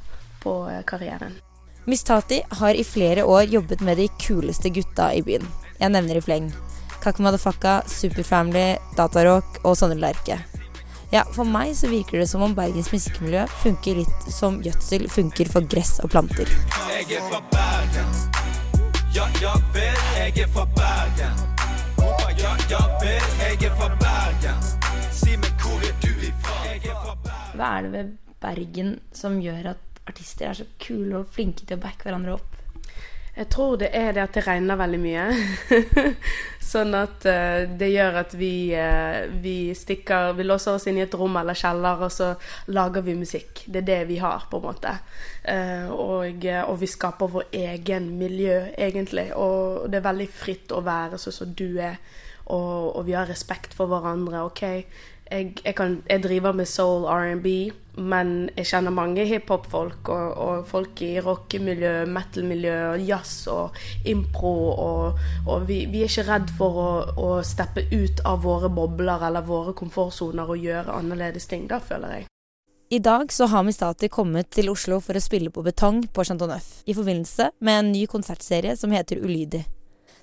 på 0.46 0.60
eh, 0.70 0.84
karrieren. 0.86 1.42
Miss 1.84 2.04
Tati 2.04 2.42
har 2.48 2.74
i 2.74 2.84
flere 2.84 3.24
år 3.24 3.42
jobbet 3.42 3.80
med 3.80 3.96
de 3.96 4.08
kuleste 4.08 4.68
gutta 4.70 5.08
i 5.14 5.22
byen. 5.22 5.42
Jeg 5.80 5.90
nevner 5.90 6.20
i 6.20 6.22
fleng. 6.22 6.52
Kakmadafakka, 7.02 7.80
Superfamily, 7.90 8.76
Datarock 8.96 9.58
og 9.66 9.74
Sondre 9.76 9.98
Lerche. 9.98 10.38
Ja, 11.10 11.24
for 11.34 11.42
meg 11.42 11.74
så 11.74 11.90
virker 11.90 12.22
det 12.22 12.28
som 12.30 12.44
om 12.46 12.54
Bergens 12.54 12.92
musikkmiljø 12.94 13.48
funker 13.64 13.98
litt 13.98 14.30
som 14.30 14.60
gjødsel 14.62 15.08
funker 15.10 15.50
for 15.50 15.66
gress 15.74 15.98
og 16.06 16.14
planter. 16.14 16.46
Jeg 16.86 17.18
er 17.18 17.26
fra 17.26 17.42
Bergen. 17.50 18.14
Ja, 19.12 19.26
ja 19.42 19.58
vel, 19.74 20.02
jeg 20.22 20.46
er 20.46 20.54
fra 20.54 20.68
Bergen. 20.78 21.46
Ja, 22.38 22.56
ja 22.70 22.82
vel, 23.02 23.30
jeg 23.42 23.58
er 23.58 23.78
fra 23.80 23.90
Bergen. 23.98 24.68
Si 25.10 25.34
meg 25.34 25.66
hvor 25.66 25.82
er 25.82 25.98
du 25.98 26.12
ifra? 26.30 26.60
Jeg 26.70 26.84
er 26.86 26.94
fra 26.94 27.18
Bergen. 27.26 27.56
Hva 27.58 27.72
er 27.74 27.88
det 27.88 27.96
ved 27.98 28.18
Bergen 28.46 29.00
som 29.12 29.42
gjør 29.42 29.74
at 29.74 29.91
artister 30.08 30.50
er 30.50 30.58
så 30.58 30.66
kule 30.82 31.22
og 31.22 31.30
flinke 31.32 31.66
til 31.66 31.78
å 31.78 31.82
backe 31.82 32.08
hverandre 32.08 32.36
opp? 32.38 32.58
Jeg 33.32 33.48
tror 33.48 33.78
det 33.80 33.88
er 33.96 34.10
det 34.12 34.20
at 34.26 34.34
det 34.36 34.42
regner 34.44 34.76
veldig 34.76 34.98
mye. 35.00 35.22
sånn 36.72 36.92
at 36.98 37.24
uh, 37.24 37.62
det 37.80 37.88
gjør 37.88 38.18
at 38.20 38.34
vi, 38.36 38.52
uh, 38.76 39.24
vi 39.40 39.72
stikker 39.76 40.34
Vi 40.36 40.44
låser 40.44 40.76
oss 40.76 40.84
inn 40.90 40.98
i 41.00 41.04
et 41.06 41.16
rom 41.16 41.38
eller 41.40 41.56
kjeller, 41.56 42.04
og 42.04 42.12
så 42.12 42.34
lager 42.76 43.06
vi 43.06 43.16
musikk. 43.16 43.64
Det 43.64 43.80
er 43.80 43.88
det 43.88 44.00
vi 44.10 44.18
har, 44.20 44.44
på 44.50 44.60
en 44.60 44.66
måte. 44.66 44.92
Uh, 45.48 45.88
og, 45.96 46.44
og 46.66 46.76
vi 46.82 46.90
skaper 46.92 47.32
vår 47.38 47.48
egen 47.62 48.10
miljø, 48.20 48.58
egentlig. 48.76 49.30
Og 49.32 49.88
det 49.88 50.02
er 50.02 50.10
veldig 50.10 50.28
fritt 50.28 50.76
å 50.76 50.84
være 50.84 51.20
sånn 51.22 51.38
som 51.38 51.56
du 51.56 51.80
er, 51.80 51.96
og, 52.52 52.98
og 52.98 53.06
vi 53.08 53.16
har 53.16 53.32
respekt 53.32 53.72
for 53.78 53.88
hverandre. 53.88 54.44
OK, 54.44 54.66
jeg, 55.32 55.52
jeg, 55.64 55.74
kan, 55.76 56.02
jeg 56.10 56.22
driver 56.22 56.52
med 56.56 56.68
soul 56.68 57.06
R&B, 57.08 57.46
men 58.00 58.32
jeg 58.56 58.68
kjenner 58.70 58.94
mange 58.94 59.24
hiphop-folk 59.28 60.08
og, 60.12 60.26
og, 60.44 60.66
folk 60.68 61.02
i 61.04 61.14
rockemiljø, 61.24 61.92
metal-miljø, 62.08 62.76
jazz 63.06 63.46
og 63.52 63.76
impro. 64.08 64.54
Og, 64.72 65.22
og 65.46 65.66
vi, 65.68 65.82
vi, 65.92 66.04
er 66.04 66.12
ikke 66.12 66.26
redd 66.28 66.52
for 66.58 66.82
å, 66.82 66.90
å, 67.16 67.30
steppe 67.46 67.86
ut 67.92 68.24
av 68.28 68.44
våre 68.46 68.72
bobler 68.72 69.26
eller 69.28 69.44
våre 69.46 69.76
komfortsoner 69.76 70.54
og 70.54 70.60
gjøre 70.60 71.00
annerledes 71.00 71.48
ting. 71.50 71.68
Da 71.70 71.80
føler 71.84 72.18
jeg. 72.18 72.28
I 72.92 73.00
dag 73.00 73.30
så 73.32 73.46
har 73.48 73.64
Mistati 73.64 74.10
kommet 74.12 74.50
til 74.52 74.68
Oslo 74.68 74.98
for 75.00 75.16
å 75.16 75.24
spille 75.24 75.52
på 75.52 75.64
Betong 75.64 76.02
på 76.12 76.24
Chateau 76.28 76.50
Neuf 76.50 76.82
i 76.84 76.96
forbindelse 76.96 77.54
med 77.64 77.78
en 77.78 77.92
ny 77.94 78.02
konsertserie 78.10 78.76
som 78.76 78.92
heter 78.92 79.22
Ulydig. 79.24 79.62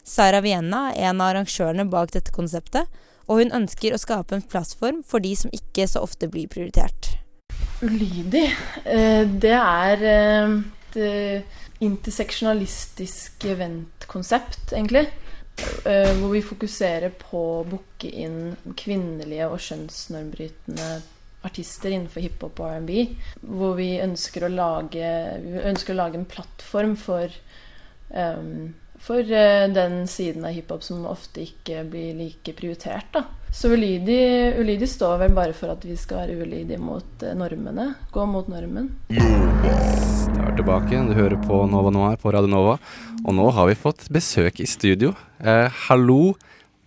Sara 0.05 0.41
Vienna 0.41 0.91
er 0.93 1.09
en 1.09 1.21
av 1.21 1.31
arrangørene 1.31 1.87
bak 1.89 2.13
dette 2.13 2.33
konseptet, 2.33 2.85
og 3.29 3.43
hun 3.43 3.53
ønsker 3.61 3.93
å 3.93 4.01
skape 4.01 4.35
en 4.35 4.45
plattform 4.45 5.03
for 5.07 5.21
de 5.23 5.35
som 5.37 5.53
ikke 5.53 5.85
så 5.87 6.01
ofte 6.05 6.29
blir 6.31 6.49
prioritert. 6.51 7.13
Ulydig, 7.79 8.47
eh, 8.83 9.23
det 9.23 9.55
er 9.55 10.05
eh, 10.09 10.55
et 10.89 10.97
eh, 10.99 11.61
interseksjonalistisk 11.85 13.45
eventkonsept, 13.53 14.73
egentlig. 14.73 15.07
Hvor 15.59 16.29
vi 16.31 16.39
fokuserer 16.39 17.11
på 17.19 17.39
å 17.57 17.63
booke 17.67 18.07
inn 18.07 18.53
kvinnelige 18.79 19.49
og 19.51 19.59
kjønnsnormbrytende 19.59 20.85
artister 21.43 21.91
innenfor 21.91 22.23
hiphop 22.23 22.61
og 22.63 22.77
R&B. 22.77 23.01
Hvor 23.43 23.75
vi 23.75 23.89
ønsker 23.99 24.47
lage, 24.53 25.09
ønsker 25.67 25.95
å 25.95 25.99
lage 25.99 26.19
en 26.21 26.29
plattform 26.31 26.95
for 26.99 27.35
um, 28.15 28.71
for 29.03 29.19
uh, 29.23 29.65
den 29.73 30.01
siden 30.07 30.45
av 30.45 30.55
hiphop 30.55 30.83
som 30.85 31.05
ofte 31.09 31.43
ikke 31.45 31.83
blir 31.89 32.15
like 32.17 32.53
prioritert. 32.57 33.09
Da. 33.15 33.25
Så 33.53 33.71
ulydig, 33.73 34.59
ulydig, 34.59 34.89
står 34.89 35.17
vel 35.23 35.33
bare 35.37 35.55
for 35.57 35.73
at 35.73 35.85
vi 35.85 35.97
skal 35.97 36.23
være 36.23 36.43
ulydige 36.43 36.81
mot 36.81 37.23
uh, 37.25 37.33
normene. 37.37 37.93
Gå 38.13 38.25
mot 38.29 38.49
normen. 38.51 38.91
Det 39.09 39.23
er 39.23 40.55
tilbake. 40.59 41.01
Du 41.09 41.15
hører 41.17 41.39
på 41.47 41.63
Nova 41.71 41.93
Noir 41.93 42.19
på 42.21 42.33
Radio 42.35 42.51
Nova. 42.51 42.77
Og 43.25 43.35
nå 43.35 43.49
har 43.55 43.69
vi 43.71 43.79
fått 43.79 44.07
besøk 44.13 44.61
i 44.63 44.67
studio. 44.69 45.13
Eh, 45.39 45.81
hallo, 45.87 46.35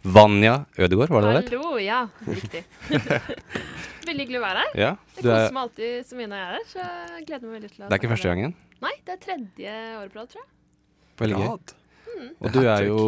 Vanja 0.03 0.65
Ødegaard, 0.79 1.13
var 1.13 1.27
det 1.27 1.35
det? 1.37 1.43
Hallo, 1.53 1.77
ja. 1.83 2.07
Riktig. 2.27 2.65
veldig 4.09 4.25
hyggelig 4.25 4.41
å 4.41 4.45
være 4.47 4.65
her. 4.65 4.73
Ja, 4.79 4.95
jeg 5.17 5.27
koser 5.27 5.55
meg 5.55 5.63
alltid 5.67 6.09
så 6.09 6.19
mye 6.19 6.31
når 6.33 6.41
jeg 6.41 6.49
er 6.49 6.57
her, 6.57 6.67
så 6.73 6.81
jeg 6.87 7.29
gleder 7.29 7.47
meg 7.47 7.55
veldig 7.59 7.71
til 7.71 7.85
å 7.85 7.87
Det 7.87 7.97
er 7.97 8.03
ikke 8.03 8.13
første 8.15 8.33
gangen? 8.33 8.57
Nei, 8.83 8.97
det 9.07 9.15
er 9.15 9.23
tredje 9.29 9.79
året 10.01 10.13
på 10.17 10.21
rad, 10.21 10.33
tror 10.33 10.43
jeg. 10.43 10.51
Veldig 11.23 11.45
gøy. 11.45 11.79
Og 12.43 12.53
du 12.55 12.63
er 12.67 12.87
jo 12.89 13.01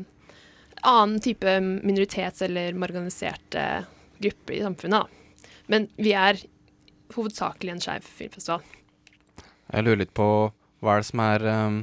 annen 0.83 1.21
type 1.23 1.47
minoritets- 1.61 2.43
eller 2.43 2.75
marginaliserte 2.75 3.85
grupper 4.19 4.57
i 4.57 4.65
samfunnet. 4.65 5.05
Da. 5.05 5.53
Men 5.71 5.87
vi 5.97 6.13
er 6.17 6.41
hovedsakelig 7.15 7.75
en 7.75 7.85
skeiv 7.85 8.09
filmfestival. 8.19 8.65
Jeg 9.71 9.87
lurer 9.87 10.03
litt 10.03 10.15
på 10.17 10.29
hva 10.85 10.95
er 10.95 11.05
det 11.05 11.09
som 11.09 11.23
er 11.25 11.45
um, 11.49 11.83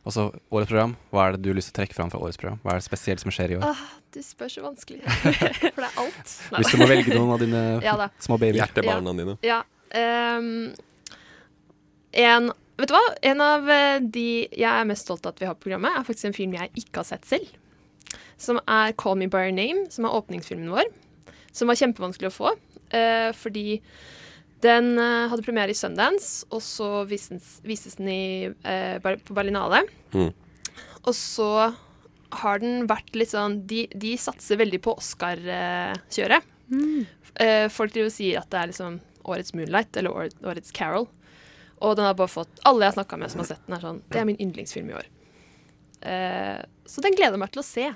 Altså 0.00 0.30
årets 0.48 0.70
program. 0.70 0.94
Hva 1.12 1.26
er 1.26 1.34
det 1.34 1.42
du 1.44 1.50
har 1.50 1.58
lyst 1.58 1.70
til 1.70 1.76
å 1.76 1.78
trekke 1.82 1.96
fram 1.96 2.10
fra 2.12 2.20
årets 2.24 2.40
program? 2.40 2.56
Hva 2.64 2.72
er 2.72 2.80
det 2.80 2.86
spesielt 2.86 3.20
som 3.20 3.32
skjer 3.34 3.52
i 3.52 3.56
år? 3.58 3.66
Ah, 3.68 3.82
du 4.14 4.22
spør 4.24 4.48
så 4.52 4.62
vanskelig. 4.64 5.02
For 5.74 5.82
det 5.82 5.90
er 5.90 5.98
alt. 6.00 6.22
Nei. 6.24 6.62
Hvis 6.62 6.72
du 6.72 6.80
må 6.80 6.88
velge 6.88 7.12
noen 7.18 7.34
av 7.34 7.42
dine 7.42 7.60
Ja 7.84 7.96
små 8.24 8.38
babyer. 8.40 8.62
Hjertebarna 8.62 9.12
dine. 9.18 9.36
Ja. 9.44 9.60
Um, 9.92 10.70
en, 12.16 12.48
vet 12.80 12.90
du 12.90 12.96
hva? 12.96 13.02
En 13.28 13.44
av 13.44 13.68
eh, 13.70 13.98
de 14.00 14.26
jeg 14.48 14.70
er 14.70 14.88
mest 14.88 15.04
stolt 15.06 15.28
av 15.28 15.34
at 15.34 15.42
vi 15.42 15.50
har 15.50 15.58
på 15.58 15.68
programmet, 15.68 15.92
er 15.92 16.06
faktisk 16.08 16.30
en 16.30 16.38
film 16.38 16.56
jeg 16.56 16.72
ikke 16.80 17.02
har 17.02 17.10
sett 17.12 17.28
selv. 17.28 17.52
Som 18.40 18.58
er 18.64 18.96
'Call 18.96 19.20
Me 19.20 19.28
By 19.28 19.50
Your 19.50 19.56
Name', 19.58 19.90
som 19.92 20.08
er 20.08 20.16
åpningsfilmen 20.16 20.72
vår. 20.72 20.88
Som 21.52 21.68
var 21.68 21.76
kjempevanskelig 21.76 22.32
å 22.32 22.34
få, 22.34 22.54
uh, 22.96 23.30
fordi 23.36 23.82
den 24.64 24.92
eh, 24.98 25.28
hadde 25.30 25.44
premiere 25.46 25.74
i 25.74 25.78
Sundance, 25.78 26.46
og 26.52 26.62
så 26.64 27.04
vises, 27.08 27.58
vises 27.66 27.98
den 28.00 28.10
i, 28.12 28.24
eh, 28.66 28.96
på 29.00 29.36
Berlinale. 29.36 29.82
Mm. 30.14 30.32
Og 31.00 31.14
så 31.16 31.50
har 32.30 32.60
den 32.62 32.84
vært 32.86 33.14
litt 33.18 33.32
sånn 33.32 33.56
De, 33.66 33.86
de 33.90 34.12
satser 34.20 34.60
veldig 34.60 34.82
på 34.84 34.94
Oscar-kjøret. 35.00 36.50
Eh, 37.40 37.66
folk 37.72 37.94
driver 37.94 38.10
og 38.10 38.14
sier 38.14 38.42
at 38.42 38.50
det 38.52 38.60
er 38.60 38.70
liksom 38.70 39.00
årets 39.30 39.54
Moonlight, 39.56 39.96
eller 39.96 40.14
år, 40.14 40.28
årets 40.46 40.74
Carol. 40.76 41.08
Og 41.80 41.96
den 41.96 42.04
har 42.04 42.16
bare 42.18 42.28
fått 42.28 42.60
Alle 42.68 42.84
jeg 42.84 42.92
har 42.92 42.98
snakka 42.98 43.16
med 43.16 43.32
som 43.32 43.40
har 43.40 43.48
sett 43.48 43.62
den, 43.64 43.78
er 43.78 43.84
sånn 43.84 44.02
Det 44.12 44.20
er 44.20 44.26
min 44.28 44.40
yndlingsfilm 44.42 44.90
i 44.92 44.96
år. 44.98 45.08
Eh, 46.00 46.60
så 46.88 47.04
den 47.04 47.16
gleder 47.16 47.36
jeg 47.36 47.42
meg 47.42 47.52
til 47.54 47.62
å 47.62 47.66
se. 47.66 47.86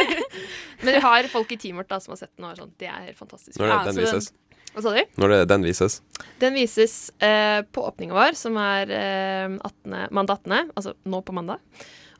Men 0.84 0.96
vi 0.96 1.02
har 1.04 1.28
folk 1.32 1.52
i 1.52 1.58
teamet 1.60 1.82
vårt 1.82 1.92
da, 1.92 2.00
som 2.00 2.14
har 2.14 2.22
sett 2.22 2.32
den 2.36 2.46
og 2.46 2.52
er 2.52 2.62
sånn 2.62 2.72
Det 2.80 2.88
er 2.88 3.06
helt 3.10 3.18
fantastisk. 3.18 3.58
Når 3.58 3.68
er 3.68 3.76
det 3.76 3.92
den 3.92 4.02
vises? 4.04 4.32
Hva 4.72 4.82
sa 4.86 4.92
du? 4.96 5.02
Når 5.20 5.28
det 5.34 5.40
den 5.50 5.64
vises? 5.66 5.98
Den 6.40 6.54
vises 6.56 7.10
eh, 7.20 7.60
på 7.72 7.82
åpninga 7.84 8.14
vår, 8.16 8.36
som 8.38 8.56
er 8.56 8.90
eh, 8.96 9.56
18., 9.58 10.08
mandag 10.16 10.38
18., 10.46 10.70
altså 10.78 10.94
nå 11.04 11.20
på 11.26 11.34
mandag. 11.36 11.60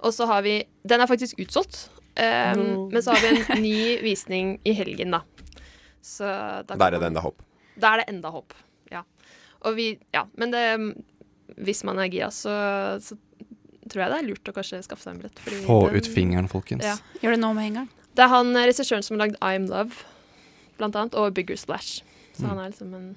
Og 0.02 0.12
så 0.12 0.26
har 0.28 0.42
vi 0.44 0.58
Den 0.84 1.00
er 1.00 1.06
faktisk 1.10 1.38
utsolgt. 1.40 1.88
Eh, 2.16 2.52
No. 2.58 2.88
Men 2.92 3.00
så 3.02 3.14
har 3.14 3.22
vi 3.24 3.30
en 3.40 3.62
ny 3.62 3.78
visning 4.04 4.58
i 4.68 4.74
helgen, 4.76 5.14
da. 5.16 5.22
Så 6.02 6.26
da 6.66 6.74
Der 6.76 6.86
er 6.92 6.98
det 6.98 7.08
enda 7.12 7.22
håp. 7.24 7.40
Da 7.80 7.94
er 7.94 8.02
det 8.02 8.08
enda 8.12 8.28
håp. 8.34 8.52
Ja. 8.92 9.04
Og 9.64 9.76
vi 9.78 9.98
Ja, 10.12 10.26
men 10.36 10.50
det 10.50 10.66
Hvis 11.56 11.84
man 11.84 11.98
er 11.98 12.08
gira, 12.10 12.28
så, 12.32 12.52
så 13.00 13.16
tror 13.88 14.02
jeg 14.04 14.10
det 14.12 14.18
er 14.18 14.28
lurt 14.28 14.48
å 14.48 14.52
kanskje 14.56 14.82
skaffe 14.84 15.02
seg 15.04 15.14
en 15.14 15.18
billett. 15.22 15.38
fordi 15.40 15.64
Få 15.64 15.80
den- 15.88 15.96
ut 15.96 16.06
fingeren, 16.06 16.48
folkens. 16.48 16.84
Ja. 16.84 16.96
Gjør 17.22 17.34
det 17.36 17.40
nå 17.40 17.54
med 17.54 17.66
en 17.70 17.74
gang. 17.80 17.88
Det 18.14 18.24
er 18.24 18.28
han 18.28 18.56
eh, 18.56 18.66
regissøren 18.68 19.02
som 19.04 19.16
har 19.18 19.26
lagd 19.26 19.38
I'm 19.40 19.68
Love, 19.68 19.92
blant 20.78 20.96
annet, 20.96 21.14
og 21.14 21.32
Bigger 21.34 21.56
Splash. 21.56 22.02
Så 22.32 22.42
Mm. 22.44 22.48
han 22.48 22.58
er 22.64 22.70
liksom 22.70 22.94
en 22.94 23.16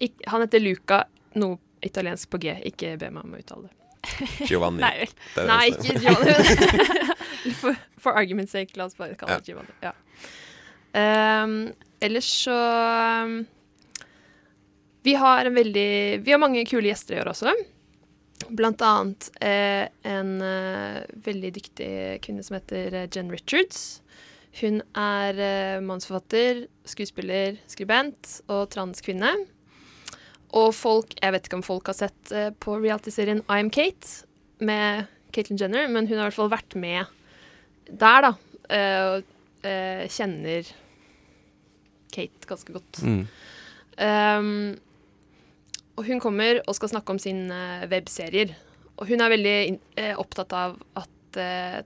ikk- 0.00 0.24
Han 0.28 0.40
heter 0.40 0.60
Luca, 0.60 1.04
noe 1.34 1.58
italiensk 1.82 2.30
på 2.30 2.38
G. 2.42 2.56
Ikke 2.66 2.96
be 2.98 3.10
meg 3.10 3.24
om 3.24 3.32
å 3.34 3.38
uttale 3.38 3.68
det. 3.68 3.76
Giovanni. 4.50 4.80
Nei. 4.82 5.06
Det 5.36 5.46
Nei 5.46 5.70
ikke 5.70 5.98
Giovanni. 6.02 7.52
for, 7.60 7.76
for 8.02 8.12
argument's 8.18 8.50
sake, 8.56 8.74
la 8.76 8.84
oss 8.90 8.96
bare 8.98 9.14
kalle 9.14 9.38
det 9.38 9.52
Giovanni. 9.52 9.74
Ja. 9.82 9.92
Um, 10.92 11.72
ellers 12.04 12.26
så 12.44 12.52
um, 13.24 13.46
Vi 15.02 15.14
har 15.16 15.44
en 15.48 15.54
veldig 15.56 16.20
Vi 16.26 16.30
har 16.34 16.38
mange 16.42 16.66
kule 16.68 16.90
gjester 16.90 17.16
i 17.16 17.20
år 17.22 17.30
også. 17.32 17.54
Blant 18.50 18.82
annet 18.82 19.30
eh, 19.40 19.86
en 20.02 20.32
eh, 20.42 20.98
veldig 21.24 21.52
dyktig 21.56 21.90
kvinne 22.26 22.42
som 22.44 22.56
heter 22.58 22.92
eh, 23.04 23.08
Jen 23.14 23.30
Richards. 23.30 24.02
Hun 24.60 24.82
er 24.98 25.38
uh, 25.38 25.84
mannsforfatter, 25.84 26.66
skuespiller, 26.88 27.56
skribent 27.70 28.42
og 28.52 28.66
transkvinne. 28.74 29.32
Og 30.52 30.74
folk 30.76 31.14
Jeg 31.16 31.32
vet 31.32 31.46
ikke 31.48 31.56
om 31.56 31.64
folk 31.64 31.88
har 31.88 31.96
sett 31.96 32.34
uh, 32.36 32.50
på 32.60 32.76
realityserien 32.82 33.40
I'm 33.48 33.72
Kate 33.72 34.26
med 34.62 35.08
Caitlyn 35.32 35.58
Jenner, 35.58 35.88
men 35.88 36.06
hun 36.06 36.18
har 36.18 36.26
i 36.26 36.28
hvert 36.28 36.38
fall 36.38 36.52
vært 36.52 36.76
med 36.76 37.08
der, 37.88 38.26
da. 38.28 38.30
og 38.72 39.24
eh, 39.66 40.04
kjenner 40.12 40.68
Kate 42.12 42.48
ganske 42.48 42.74
godt. 42.74 43.00
Mm. 43.02 43.22
Um, 43.96 44.76
og 45.96 46.06
hun 46.08 46.20
kommer 46.22 46.60
og 46.66 46.76
skal 46.76 46.92
snakke 46.92 47.14
om 47.14 47.20
sine 47.20 47.88
webserier. 47.90 48.54
Og 49.00 49.08
hun 49.08 49.24
er 49.24 49.32
veldig 49.32 49.56
opptatt 50.20 50.52
av 50.56 50.76
at 51.00 51.40
eh, 51.40 51.80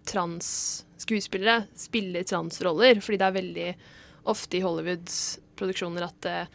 transskuespillere 0.97 1.67
spiller 1.77 2.25
transroller, 2.25 3.01
fordi 3.03 3.19
det 3.21 3.27
er 3.27 3.37
veldig 3.37 3.75
ofte 4.27 4.57
i 4.59 4.63
Hollywoods 4.65 5.39
produksjoner 5.57 6.07
at 6.09 6.27
eh, 6.27 6.47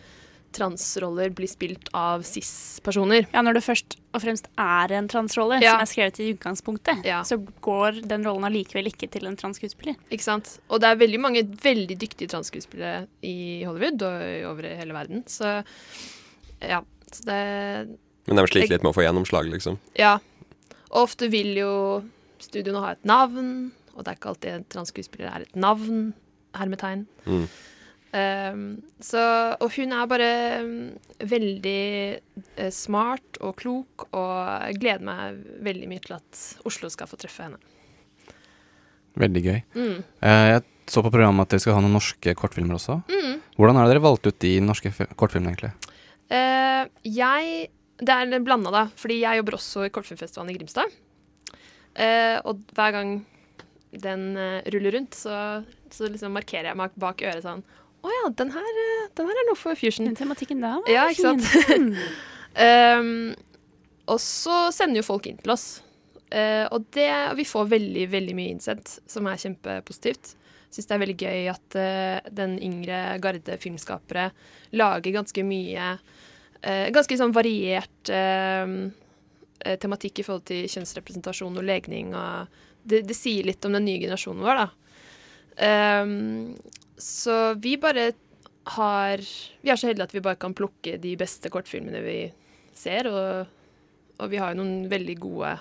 transroller 0.51 1.30
blir 1.32 1.47
spilt 1.47 1.88
av 1.95 2.23
cis-personer. 2.27 3.27
Ja, 3.32 3.41
Når 3.41 3.54
det 3.56 3.63
først 3.63 3.95
og 4.13 4.21
fremst 4.21 4.49
er 4.60 4.91
en 4.91 5.08
transrolle 5.08 5.62
Ja. 5.62 5.77
som 5.77 5.82
er 5.86 5.86
skrevet 5.88 6.19
i 6.19 6.34
utgangspunktet, 6.34 7.06
så 7.25 7.38
går 7.62 8.01
den 8.06 8.25
rollen 8.25 8.43
allikevel 8.43 8.88
ikke 8.91 9.10
til 9.10 9.27
en 9.27 9.38
transskuespiller. 9.38 9.95
Ikke 10.12 10.23
sant? 10.23 10.60
Og 10.69 10.82
det 10.82 10.89
er 10.89 10.95
veldig 10.99 11.19
mange 11.21 11.43
veldig 11.45 11.97
dyktige 11.97 12.27
transskuespillere 12.27 13.08
i 13.23 13.63
Hollywood 13.63 14.01
og 14.04 14.51
over 14.51 14.67
hele 14.75 14.93
verden. 14.93 15.23
Så 15.27 15.63
ja. 16.62 16.82
Så 17.12 17.23
det 17.25 17.97
Men 18.27 18.36
de 18.36 18.47
sliter 18.47 18.75
litt 18.75 18.84
med 18.84 18.91
å 18.91 18.95
få 18.95 19.04
gjennomslag, 19.04 19.47
liksom. 19.51 19.80
Ja. 19.95 20.19
Og 20.91 21.08
ofte 21.08 21.30
vil 21.32 21.56
jo 21.56 22.04
studioene 22.39 22.84
ha 22.84 22.91
et 22.91 23.06
navn, 23.06 23.71
og 23.95 24.04
det 24.04 24.12
er 24.13 24.17
ikke 24.19 24.32
alltid 24.34 24.56
en 24.56 24.65
transskuespiller 24.71 25.30
er 25.32 25.45
et 25.45 25.56
navn. 25.60 26.10
Hermetegn. 26.58 27.06
Mm. 27.25 27.45
Um, 28.12 28.63
så, 28.99 29.21
og 29.63 29.69
hun 29.77 29.93
er 29.95 30.08
bare 30.12 30.32
um, 30.65 30.71
veldig 31.32 31.84
uh, 32.60 32.67
smart 32.75 33.39
og 33.39 33.56
klok, 33.62 34.10
og 34.12 34.34
jeg 34.67 34.82
gleder 34.82 35.06
meg 35.08 35.38
veldig 35.63 35.88
mye 35.88 36.04
til 36.04 36.17
at 36.17 36.41
Oslo 36.67 36.91
skal 36.91 37.08
få 37.08 37.15
treffe 37.21 37.45
henne. 37.47 37.62
Veldig 39.21 39.43
gøy. 39.45 39.62
Mm. 39.77 40.04
Uh, 40.19 40.45
jeg 40.51 40.65
så 40.91 41.06
på 41.06 41.13
programmet 41.13 41.47
at 41.47 41.56
dere 41.56 41.63
skal 41.63 41.77
ha 41.77 41.86
noen 41.86 41.95
norske 41.95 42.36
kortfilmer 42.36 42.75
også. 42.75 42.99
Mm. 43.08 43.39
Hvordan 43.56 43.80
er 43.80 43.88
det 43.88 43.95
dere 43.95 44.04
valgte 44.04 44.34
ut 44.34 44.43
de 44.43 44.54
norske 44.65 44.91
fi- 44.91 45.08
kortfilmene, 45.15 45.56
egentlig? 45.56 45.71
Uh, 46.32 46.91
jeg 47.08 47.69
Det 48.01 48.10
er 48.12 48.39
blanda, 48.43 48.71
da. 48.73 48.86
Fordi 48.97 49.21
jeg 49.21 49.38
jobber 49.39 49.56
også 49.56 49.86
i 49.86 49.91
Kortfilmfestivalen 49.93 50.51
i 50.51 50.58
Grimstad. 50.58 50.95
Uh, 51.95 52.39
og 52.49 52.63
hver 52.73 52.91
gang 52.95 53.19
den 53.91 54.38
eh, 54.39 54.63
ruller 54.73 54.95
rundt, 54.95 55.15
så, 55.17 55.36
så 55.91 56.10
liksom 56.10 56.34
markerer 56.36 56.71
jeg 56.71 56.80
meg 56.80 56.97
bak 56.99 57.21
øret 57.27 57.43
sånn 57.43 57.63
Å 58.01 58.12
ja, 58.13 58.25
den 58.39 58.54
her, 58.56 58.82
eh, 58.86 59.08
den 59.17 59.30
her 59.30 59.39
er 59.43 59.47
noe 59.49 59.60
for 59.60 59.77
fusion. 59.77 60.08
Den 60.10 60.17
tematikken 60.17 60.63
der 60.63 60.80
var 60.80 60.91
ja, 60.91 61.06
ikke 61.12 61.34
sant? 61.36 62.04
um, 62.58 63.32
og 64.13 64.21
så 64.23 64.63
sender 64.73 65.01
jo 65.01 65.10
folk 65.12 65.27
inn 65.30 65.41
til 65.41 65.54
oss. 65.54 65.67
Uh, 66.32 66.65
og 66.71 66.88
det, 66.95 67.12
vi 67.36 67.45
får 67.45 67.67
veldig, 67.73 68.06
veldig 68.13 68.36
mye 68.38 68.56
innsendt, 68.56 68.95
som 69.12 69.27
er 69.27 69.41
kjempepositivt. 69.41 70.34
Syns 70.71 70.88
det 70.88 70.95
er 70.95 71.01
veldig 71.04 71.17
gøy 71.19 71.51
at 71.51 71.77
uh, 71.77 72.32
den 72.32 72.56
yngre 72.63 73.04
garde 73.21 73.60
filmskapere 73.60 74.30
lager 74.80 75.17
ganske 75.19 75.43
mye 75.43 75.93
uh, 75.97 76.88
Ganske 76.95 77.17
sånn 77.17 77.34
variert 77.36 78.10
eh, 78.13 78.73
eh, 79.65 79.77
tematikk 79.82 80.21
i 80.21 80.25
forhold 80.25 80.45
til 80.49 80.67
kjønnsrepresentasjon 80.69 81.58
og 81.58 81.65
legning. 81.65 82.13
Og 82.17 82.62
det, 82.84 83.02
det 83.08 83.15
sier 83.17 83.44
litt 83.48 83.65
om 83.65 83.74
den 83.76 83.86
nye 83.88 84.00
generasjonen 84.02 84.46
vår, 84.46 84.56
da. 84.62 84.67
Um, 85.62 86.56
så 87.02 87.54
vi 87.60 87.78
bare 87.82 88.12
har 88.78 89.17
Vi 89.62 89.70
er 89.70 89.76
så 89.76 89.88
heldige 89.89 90.06
at 90.06 90.13
vi 90.15 90.22
bare 90.24 90.39
kan 90.39 90.54
plukke 90.56 90.98
de 91.02 91.17
beste 91.20 91.50
kortfilmene 91.52 92.02
vi 92.06 92.34
ser, 92.78 93.08
og, 93.10 93.48
og 94.22 94.32
vi 94.32 94.38
har 94.39 94.50
jo 94.54 94.60
noen 94.62 94.89
veldig 94.89 95.17
gode 95.22 95.60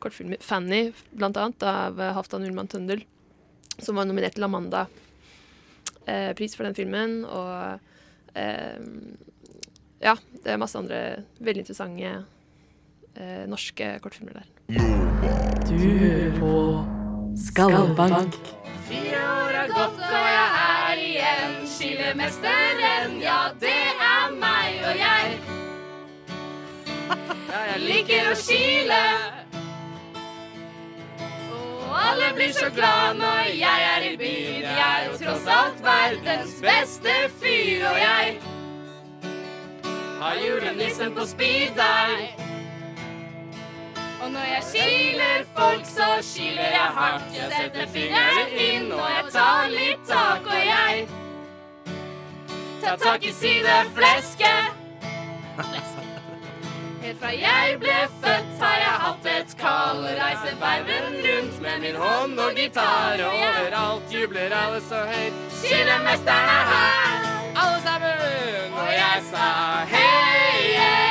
kortfilmer. 0.00 0.38
'Fanny', 0.40 0.92
blant 1.12 1.36
annet, 1.36 1.62
av 1.62 2.00
eh, 2.00 2.14
Halvdan 2.16 2.44
Ullmann 2.48 2.68
Tøndel, 2.72 3.04
som 3.78 3.96
var 4.00 4.04
nominert 4.08 4.34
til 4.36 4.48
Amanda-pris 4.48 6.56
for 6.56 6.64
den 6.64 6.78
filmen. 6.78 7.24
Og 7.28 7.78
eh, 8.34 8.78
ja, 10.00 10.16
det 10.16 10.48
er 10.48 10.60
masse 10.60 10.78
andre 10.80 11.00
veldig 11.38 11.60
interessante 11.66 12.24
eh, 13.16 13.46
norske 13.50 13.98
kortfilmer 14.02 14.40
der. 14.40 14.46
Du 15.66 15.76
hører 15.78 16.38
på 16.38 16.54
Skallbank. 17.46 18.34
Fire 18.88 19.18
år 19.22 19.56
har 19.60 19.68
gått, 19.70 19.98
og 19.98 20.16
jeg 20.18 20.36
er 20.36 20.54
her 20.58 21.02
igjen. 21.06 21.58
Skillemesteren, 21.70 23.20
ja, 23.22 23.40
det 23.60 23.76
er 24.06 24.32
meg 24.40 24.80
og 24.86 24.98
jeg. 24.98 25.36
Jeg 27.50 27.80
liker 27.82 28.30
å 28.30 28.34
skile. 28.38 29.02
Og 31.90 31.96
alle 31.98 32.28
blir 32.36 32.52
så 32.54 32.68
glad 32.74 33.18
når 33.18 33.50
jeg 33.58 33.86
er 33.94 34.06
i 34.06 34.12
byen. 34.18 34.68
Jeg 34.68 34.84
er 34.86 35.08
jo 35.08 35.16
tross 35.24 35.48
alt 35.50 35.82
verdens 35.84 36.54
beste 36.62 37.16
fyr, 37.40 37.86
og 37.90 37.98
jeg 37.98 38.38
har 40.20 40.38
julenissen 40.44 41.14
på 41.16 41.26
speed 41.26 41.74
dial. 41.78 42.22
Og 44.22 44.30
når 44.30 44.40
jeg 44.40 44.62
kiler 44.72 45.44
folk, 45.56 45.84
så 45.84 46.08
kiler 46.34 46.62
jeg 46.62 46.88
hardt. 46.98 47.22
Jeg 47.36 47.52
setter 47.56 47.86
fingeren 47.94 48.50
inn, 48.66 48.92
og 48.92 49.06
jeg 49.16 49.24
tar 49.32 49.70
litt 49.72 50.02
tak, 50.08 50.44
og 50.44 50.60
jeg 50.66 51.06
tar 52.82 52.96
tak 53.00 53.24
i 53.24 53.32
sideflesket. 53.32 54.76
Helt 57.00 57.18
fra 57.20 57.30
jeg 57.32 57.78
ble 57.80 57.96
født, 58.20 58.50
har 58.60 58.76
jeg 58.84 58.96
hatt 59.04 59.28
et 59.32 59.54
kall. 59.62 60.02
Reiser 60.04 60.56
verden 60.60 61.16
rundt 61.26 61.62
med 61.64 61.80
min 61.86 61.96
hånd 61.96 62.40
og 62.44 62.52
gitar. 62.60 63.24
Overalt 63.30 64.12
jubler 64.14 64.52
alle 64.62 64.82
så 64.84 65.00
høyt. 65.08 65.40
Kilemesteren 65.62 66.52
er 66.58 66.64
her, 66.74 67.30
alle 67.56 67.80
sammen. 67.88 68.76
Og 68.84 68.92
jeg 68.92 69.24
sa 69.32 69.48
hei, 69.94 70.76
hei, 70.76 71.09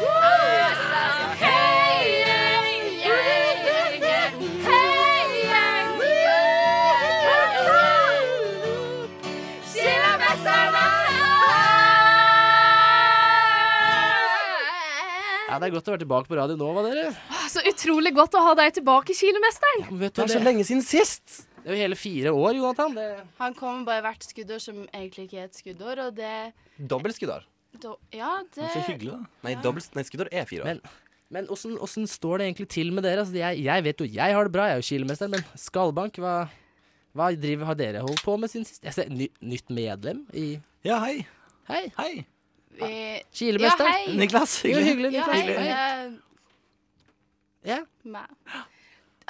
Og 0.00 0.24
jeg 0.56 0.74
sa 0.88 1.02
hei, 1.42 2.06
hei, 2.24 2.72
hei, 3.02 3.52
hei, 3.66 4.00
hei, 4.64 5.32
hei. 5.52 5.82
Kilemesteren 9.72 10.76
er 10.80 10.90
Ja, 15.50 15.58
Det 15.60 15.66
er 15.68 15.74
godt 15.76 15.88
å 15.88 15.92
være 15.92 16.02
tilbake 16.06 16.30
på 16.32 16.38
Radio 16.40 16.56
Nova, 16.56 16.80
dere. 16.88 17.10
Så 17.52 17.60
utrolig 17.68 18.14
godt 18.16 18.32
å 18.38 18.46
ha 18.48 18.54
deg 18.62 18.72
tilbake, 18.80 19.12
kilemesteren. 19.12 19.84
Men 19.90 19.98
vet 20.06 20.14
du, 20.16 20.22
det 20.22 20.30
er 20.30 20.38
så 20.38 20.44
lenge 20.46 20.64
siden 20.64 20.84
sist. 20.86 21.42
Det 21.62 21.70
er 21.70 21.76
jo 21.76 21.78
hele 21.84 21.96
fire 21.98 22.32
år, 22.34 22.56
Jonathan. 22.58 22.94
Det 22.96 23.06
Han 23.38 23.54
kommer 23.54 23.84
bare 23.86 24.02
hvert 24.02 24.24
skuddår, 24.26 24.58
som 24.62 24.80
egentlig 24.90 25.28
ikke 25.28 25.38
er 25.38 25.44
et 25.50 25.58
skuddår, 25.60 26.00
og 26.08 26.16
det 26.16 26.32
Dobbelt 26.90 27.14
skuddår. 27.16 27.44
Do... 27.82 27.94
Ja, 28.12 28.32
det 28.54 28.66
Så 28.74 28.82
hyggelig, 28.88 29.12
da. 29.14 29.20
Nei, 29.46 29.54
dobbelt 29.62 29.94
nei, 29.96 30.02
skuddår 30.04 30.28
er 30.34 30.44
fire 30.50 30.64
år. 30.64 30.72
Men, 30.72 30.80
men 31.32 31.46
åssen 31.54 31.78
åssen 31.80 32.08
står 32.10 32.42
det 32.42 32.48
egentlig 32.50 32.68
til 32.74 32.90
med 32.92 33.06
dere? 33.06 33.22
Altså, 33.22 33.36
jeg, 33.38 33.62
jeg 33.64 33.84
vet 33.86 34.02
jo 34.02 34.08
jeg 34.10 34.34
har 34.36 34.44
det 34.48 34.52
bra, 34.52 34.66
jeg 34.68 34.76
er 34.76 34.82
jo 34.82 34.88
kilemester, 34.90 35.30
men 35.32 35.46
Skallbank, 35.56 36.18
hva, 36.20 36.34
hva 37.16 37.30
driver, 37.38 37.70
har 37.70 37.78
dere 37.78 38.02
holdt 38.04 38.24
på 38.26 38.34
med 38.42 38.52
siden 38.52 38.66
sist? 38.68 38.82
Jeg 38.84 38.96
ser 38.98 39.08
ny, 39.14 39.30
nytt 39.40 39.70
medlem 39.72 40.26
i 40.34 40.48
Ja, 40.84 40.98
hei. 41.06 41.22
Hei. 41.70 41.84
Hei. 41.96 42.12
vi 42.76 42.90
Kilemester. 43.38 43.86
Ja, 43.86 43.94
hei. 44.02 44.18
Niklas, 44.18 44.58
Jo, 44.66 44.82
hyggelig. 44.82 45.14
hyggelig. 45.14 45.14
Ja, 45.14 45.24
hei. 45.30 45.40
Hei. 45.46 45.70
eh, 45.70 46.20
Ja. 47.70 47.80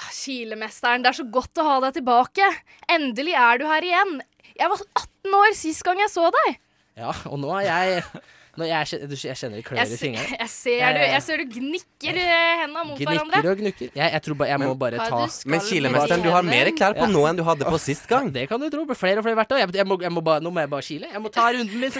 Ah, 0.01 0.11
Kilemesteren, 0.17 1.03
det 1.05 1.11
er 1.13 1.19
så 1.21 1.27
godt 1.31 1.59
å 1.61 1.65
ha 1.69 1.79
deg 1.87 1.99
tilbake. 2.01 2.47
Endelig 2.91 3.35
er 3.37 3.59
du 3.61 3.67
her 3.69 3.85
igjen. 3.85 4.21
Jeg 4.57 4.69
var 4.73 4.81
18 4.99 5.35
år 5.41 5.57
sist 5.57 5.83
gang 5.85 5.99
jeg 6.01 6.11
så 6.13 6.29
deg. 6.33 6.57
ja, 7.01 7.13
og 7.29 7.39
nå 7.41 7.51
er 7.61 7.67
jeg 7.69 8.03
nå 8.53 8.67
jeg, 8.69 9.09
du- 9.09 9.17
jeg 9.17 9.37
kjenner 9.41 9.57
det 9.57 9.65
klør 9.65 9.81
i 9.81 9.97
fingrene. 9.97 10.37
jeg, 10.43 10.49
ser, 10.53 10.93
du, 10.93 11.01
jeg 11.09 11.23
ser 11.25 11.41
du 11.41 11.45
gnikker 11.55 12.19
eh, 12.21 12.59
hendene 12.61 12.83
mot 12.85 12.99
hverandre. 13.01 13.39
Gnikker 13.41 13.49
og 13.55 13.63
gnukker. 13.63 13.89
Jeg, 13.97 14.13
jeg 14.13 14.23
tror 14.27 14.37
bare 14.43 14.51
jeg 14.53 14.61
må 14.61 14.75
bare 14.77 14.99
ta 15.09 15.21
Men 15.49 15.61
kilemesteren, 15.65 16.21
du 16.27 16.29
har 16.35 16.45
mer 16.45 16.69
klær 16.77 16.93
på 16.99 17.07
Ja. 17.07 17.13
nå 17.15 17.23
enn 17.31 17.41
du 17.41 17.45
hadde 17.49 17.65
på 17.65 17.81
sist 17.81 18.05
gang. 18.13 18.29
Det 18.35 18.45
kan 18.51 18.61
du 18.61 18.69
tro. 18.73 18.85
Flere 18.93 19.23
og 19.23 19.25
flere 19.25 19.41
hvert 19.41 19.57
år. 19.57 19.63
Jeg, 19.65 19.73
jeg 19.81 19.89
må, 19.89 19.97
jeg 20.05 20.13
må 20.13 20.21
bare, 20.21 20.45
nå 20.45 20.53
må 20.53 20.61
jeg 20.61 20.69
bare 20.77 20.85
kile. 20.85 21.09
Jeg 21.17 21.25
må 21.25 21.33
ta 21.33 21.49
runden 21.49 21.81
min. 21.81 21.97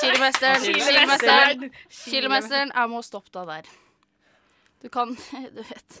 Kilemesteren. 0.00 0.62
kilemesteren, 0.62 1.70
kilemesteren, 2.04 2.72
jeg 2.74 2.90
må 2.90 3.02
stoppe 3.04 3.32
deg 3.34 3.50
der. 3.50 3.70
Du 4.82 4.88
kan 4.92 5.16
Du 5.56 5.62
vet. 5.62 6.00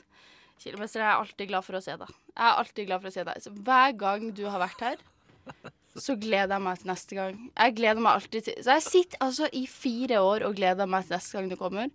Kilemesteren 0.60 1.06
jeg 1.06 1.14
er 1.14 1.22
alltid 1.22 1.48
glad 1.48 1.64
for 1.64 1.78
å 1.78 1.80
se 1.80 1.94
deg. 1.96 2.10
Jeg 2.34 2.44
er 2.44 2.58
alltid 2.60 2.88
glad 2.90 3.00
for 3.00 3.08
å 3.08 3.14
se 3.14 3.22
deg. 3.24 3.44
Så 3.44 3.52
hver 3.64 3.94
gang 3.96 4.26
du 4.36 4.42
har 4.44 4.60
vært 4.60 4.82
her, 4.84 4.98
så 5.96 6.16
gleder 6.20 6.52
jeg 6.58 6.64
meg 6.66 6.82
til 6.82 6.90
neste 6.90 7.16
gang. 7.16 7.38
Jeg 7.54 7.76
gleder 7.78 8.04
meg 8.04 8.18
alltid 8.18 8.44
til 8.44 8.58
Så 8.66 8.76
jeg 8.76 8.84
sitter 8.84 9.22
altså 9.24 9.48
i 9.56 9.64
fire 9.70 10.20
år 10.20 10.44
og 10.44 10.58
gleder 10.58 10.90
meg 10.90 11.06
til 11.06 11.16
neste 11.16 11.38
gang 11.38 11.48
du 11.48 11.56
kommer. 11.56 11.88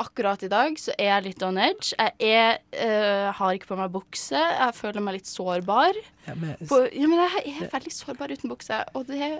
Akkurat 0.00 0.40
i 0.40 0.48
dag 0.48 0.78
så 0.80 0.94
er 0.96 1.10
jeg 1.10 1.26
litt 1.26 1.44
on 1.44 1.60
edge. 1.60 1.92
Jeg 2.00 2.32
er, 2.32 2.62
øh, 2.80 3.28
har 3.36 3.58
ikke 3.58 3.68
på 3.74 3.78
meg 3.82 3.92
bukse. 3.92 4.40
Jeg 4.40 4.78
føler 4.78 5.04
meg 5.04 5.18
litt 5.18 5.28
sårbar. 5.28 5.98
ja, 6.30 6.34
men, 6.38 6.56
På, 6.70 6.80
ja, 6.88 7.10
men 7.12 7.20
jeg 7.20 7.58
er 7.58 7.72
veldig 7.74 7.92
sårbar 7.92 8.32
uten 8.32 8.52
bukse. 8.52 8.80
Og 8.96 9.04
det 9.10 9.34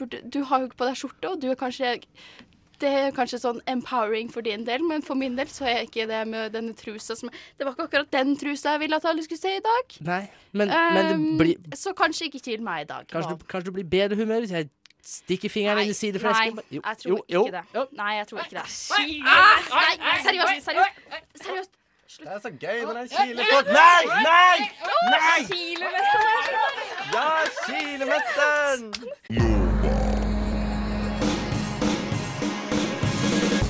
burde, 0.00 0.22
du 0.24 0.40
har 0.48 0.62
jo 0.62 0.70
ikke 0.70 0.80
på 0.80 0.88
deg 0.88 0.96
skjorte, 0.96 1.28
og 1.28 1.42
du 1.42 1.50
er 1.52 1.60
kanskje 1.60 1.98
Det 2.78 2.88
er 2.94 3.10
kanskje 3.16 3.40
sånn 3.42 3.58
empowering 3.66 4.28
for 4.30 4.40
din 4.46 4.62
del, 4.66 4.82
men 4.86 5.02
for 5.02 5.14
min 5.18 5.34
del 5.36 5.46
så 5.50 5.64
er 5.66 5.80
ikke 5.88 6.04
det 6.06 6.20
med 6.30 6.52
denne 6.54 6.74
trusa 6.78 7.16
som 7.18 7.28
Det 7.58 7.64
var 7.66 7.72
ikke 7.74 7.84
akkurat 7.88 8.10
den 8.14 8.36
trusa 8.38 8.70
jeg 8.76 8.80
ville 8.84 8.96
at 9.00 9.04
alle 9.10 9.22
skulle 9.26 9.40
se 9.40 9.56
i 9.56 9.60
dag. 9.64 9.84
nei, 10.06 10.20
men, 10.52 10.68
men 10.68 11.06
det 11.08 11.14
Um, 11.18 11.38
blir 11.40 11.56
Så 11.74 11.90
kanskje 11.98 12.24
ikke 12.30 12.38
til 12.44 12.62
meg 12.62 12.82
i 12.84 12.86
dag. 12.92 13.04
Kanskje 13.10 13.34
du, 13.34 13.38
kanskje 13.50 13.66
du 13.66 13.72
blir 13.80 13.88
bedre 13.90 14.16
humør 14.20 14.40
hvis 14.46 14.52
jeg 14.54 14.68
stikker 15.08 15.48
fingeren 15.50 15.82
inn 15.82 15.90
i 15.90 15.94
sideflesken? 15.96 16.54
Nei, 16.54 16.62
Jo, 16.76 16.80
jeg 16.84 16.96
tror 17.02 17.10
jo, 17.10 17.16
jo, 17.28 17.44
ikke 17.46 17.56
det. 17.56 17.64
jo. 17.74 17.86
Nei, 17.98 18.12
jeg 18.20 18.26
tror 18.28 18.38
ikke 18.44 18.56
det. 18.60 18.68
Nei, 18.94 19.22
seriøst, 20.22 20.64
seriøst. 20.64 20.94
seriøst. 21.42 21.70
Det 22.18 22.26
er 22.34 22.38
så 22.40 22.50
gøy 22.60 22.80
når 22.84 22.96
han 23.02 23.08
kiler 23.08 23.44
folk. 23.52 23.66
Nei! 23.66 24.04
Nei! 24.28 24.58
Nei! 25.12 25.40
Kilemesteren. 25.50 26.44
Ja, 27.12 27.28
kilemesteren! 27.66 28.82